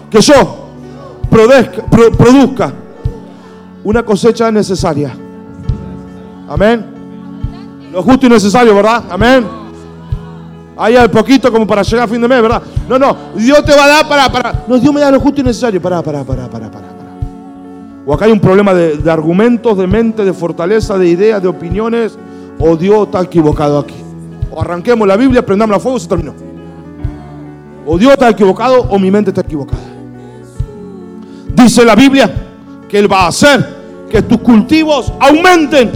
que 0.10 0.22
yo 0.22 0.68
produzca, 1.30 2.74
una 3.84 4.04
cosecha 4.04 4.52
necesaria. 4.52 5.16
Amén. 6.48 6.86
Lo 7.92 8.02
justo 8.04 8.26
y 8.26 8.30
necesario, 8.30 8.74
¿verdad? 8.76 9.04
Amén. 9.10 9.46
Ahí 10.78 10.96
al 10.96 11.12
poquito 11.12 11.52
como 11.52 11.68
para 11.68 11.82
llegar 11.82 12.06
a 12.06 12.08
fin 12.08 12.22
de 12.22 12.28
mes, 12.28 12.42
¿verdad? 12.42 12.62
No, 12.88 12.98
no. 12.98 13.16
Dios 13.36 13.64
te 13.66 13.76
va 13.76 13.86
a 13.86 13.88
dar 13.88 14.08
para, 14.08 14.32
para. 14.32 14.64
No, 14.68 14.78
Dios 14.78 14.94
me 14.94 15.02
da 15.02 15.12
lo 15.12 15.20
justo 15.20 15.42
y 15.42 15.44
necesario. 15.44 15.82
Para, 15.82 16.02
para, 16.02 16.24
para, 16.24 16.50
para. 16.50 16.72
para. 16.72 16.88
O 18.06 18.14
acá 18.14 18.26
hay 18.26 18.32
un 18.32 18.40
problema 18.40 18.74
de, 18.74 18.98
de 18.98 19.12
argumentos, 19.12 19.78
de 19.78 19.86
mente, 19.88 20.26
de 20.26 20.34
fortaleza, 20.34 20.98
de 20.98 21.08
ideas, 21.08 21.42
de 21.42 21.48
opiniones. 21.48 22.18
O 22.60 22.76
Dios 22.76 23.08
está 23.08 23.22
equivocado 23.22 23.80
aquí. 23.80 23.96
O 24.52 24.62
arranquemos 24.62 25.08
la 25.08 25.16
Biblia, 25.16 25.46
prendamos 25.46 25.78
a 25.78 25.80
fuego, 25.80 26.00
se 26.00 26.08
terminó. 26.08 26.34
O 27.86 27.98
Dios 27.98 28.14
está 28.14 28.30
equivocado 28.30 28.82
o 28.90 29.00
mi 29.00 29.10
mente 29.10 29.32
está 29.32 29.42
equivocada. 29.42 29.82
Dice 31.54 31.86
la 31.86 31.96
Biblia 31.96 32.32
que 32.88 33.00
Él 33.00 33.12
va 33.12 33.24
a 33.24 33.28
hacer 33.28 33.82
que 34.10 34.22
tus 34.22 34.40
cultivos 34.40 35.12
aumenten 35.20 35.90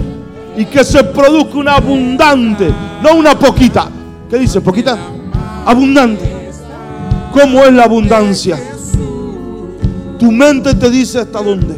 y 0.55 0.65
que 0.65 0.83
se 0.83 1.03
produzca 1.03 1.57
una 1.57 1.75
abundante, 1.75 2.73
no 3.03 3.15
una 3.15 3.37
poquita. 3.37 3.89
¿Qué 4.29 4.39
dice? 4.39 4.61
¿Poquita? 4.61 4.97
Abundante. 5.65 6.51
¿Cómo 7.33 7.61
es 7.63 7.73
la 7.73 7.83
abundancia? 7.83 8.57
Tu 10.17 10.31
mente 10.31 10.73
te 10.73 10.89
dice 10.89 11.19
hasta 11.19 11.41
dónde. 11.41 11.75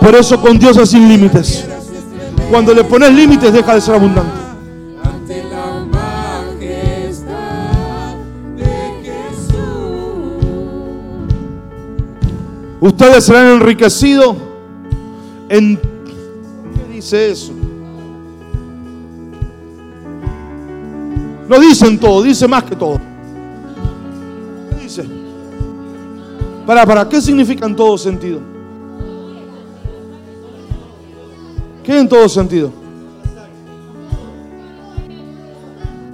Por 0.00 0.14
eso 0.16 0.40
con 0.40 0.58
Dios 0.58 0.76
es 0.76 0.90
sin 0.90 1.08
límites. 1.08 1.64
Cuando 2.50 2.74
le 2.74 2.82
pones 2.82 3.12
límites 3.12 3.52
deja 3.52 3.74
de 3.74 3.80
ser 3.80 3.94
abundante. 3.94 4.41
Ustedes 12.82 13.22
serán 13.22 13.46
enriquecidos 13.46 14.34
en... 15.48 15.76
¿Qué 15.76 16.92
dice 16.92 17.30
eso? 17.30 17.52
No 21.48 21.60
dicen 21.60 22.00
todo, 22.00 22.24
dice 22.24 22.48
más 22.48 22.64
que 22.64 22.74
todo. 22.74 22.98
¿Qué 24.70 24.82
dice? 24.82 25.04
Para, 26.66 26.84
para, 26.84 27.08
¿qué 27.08 27.20
significa 27.20 27.66
en 27.66 27.76
todo 27.76 27.96
sentido? 27.96 28.40
¿Qué 31.84 32.00
en 32.00 32.08
todo 32.08 32.28
sentido? 32.28 32.72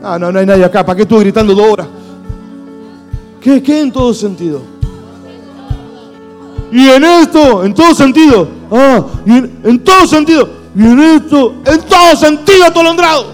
Ah, 0.03 0.19
no, 0.19 0.31
no 0.31 0.39
hay 0.39 0.45
nadie 0.45 0.67
acá. 0.67 0.85
¿Para 0.85 0.97
qué 0.97 1.03
estuve 1.05 1.21
gritando 1.21 1.55
dos 1.55 1.67
horas? 1.67 1.87
¿Qué, 3.41 3.63
qué 3.63 3.81
en 3.81 3.91
todo 3.91 4.13
sentido? 4.13 4.78
Y 6.71 6.89
en 6.89 7.05
esto, 7.05 7.65
en 7.65 7.75
todo 7.75 7.95
sentido. 7.95 8.49
Ah, 8.71 9.05
y 9.25 9.33
en, 9.33 9.83
todo 9.83 10.07
sentido. 10.07 10.49
Y 10.77 10.85
en 10.85 11.01
esto, 11.01 11.55
en 11.65 11.81
todo 11.81 12.17
sentido 12.17 12.65
atolondrado. 12.67 13.33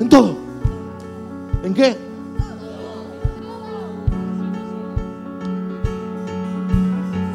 En 0.00 0.08
todo. 0.08 0.36
¿En 1.64 1.74
qué? 1.74 1.96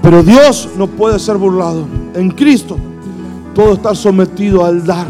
Pero 0.01 0.21
Dios 0.21 0.69
no 0.77 0.87
puede 0.87 1.17
ser 1.17 1.37
burlado. 1.37 1.87
En 2.13 2.29
Cristo 2.29 2.77
todo 3.55 3.73
está 3.73 3.95
sometido 3.95 4.63
al 4.63 4.85
dar. 4.85 5.07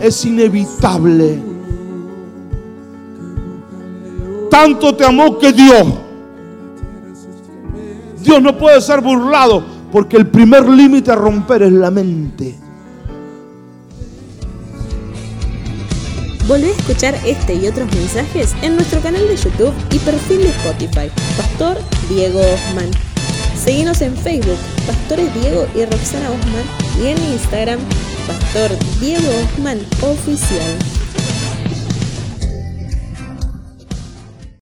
Es 0.00 0.24
inevitable. 0.24 1.42
Tanto 4.50 4.94
te 4.94 5.04
amó 5.04 5.38
que 5.38 5.52
dio. 5.52 6.03
Dios 8.24 8.40
no 8.40 8.56
puede 8.56 8.80
ser 8.80 9.00
burlado 9.00 9.62
porque 9.92 10.16
el 10.16 10.26
primer 10.26 10.66
límite 10.68 11.12
a 11.12 11.14
romper 11.14 11.62
es 11.62 11.72
la 11.72 11.90
mente. 11.90 12.58
Volvé 16.48 16.68
a 16.68 16.70
escuchar 16.70 17.14
este 17.24 17.54
y 17.54 17.66
otros 17.66 17.86
mensajes 17.94 18.54
en 18.62 18.76
nuestro 18.76 19.00
canal 19.00 19.26
de 19.28 19.36
YouTube 19.36 19.72
y 19.90 19.98
perfil 19.98 20.42
de 20.42 20.48
Spotify, 20.48 21.10
Pastor 21.36 21.78
Diego 22.08 22.40
Osman. 22.40 22.90
Seguimos 23.56 24.00
en 24.02 24.16
Facebook, 24.16 24.58
Pastores 24.86 25.32
Diego 25.34 25.66
y 25.74 25.84
Roxana 25.84 26.30
Osman, 26.30 26.64
y 27.02 27.06
en 27.06 27.32
Instagram, 27.32 27.78
Pastor 28.26 28.70
Diego 29.00 29.28
Osman 29.54 29.78
Oficial. 30.02 31.03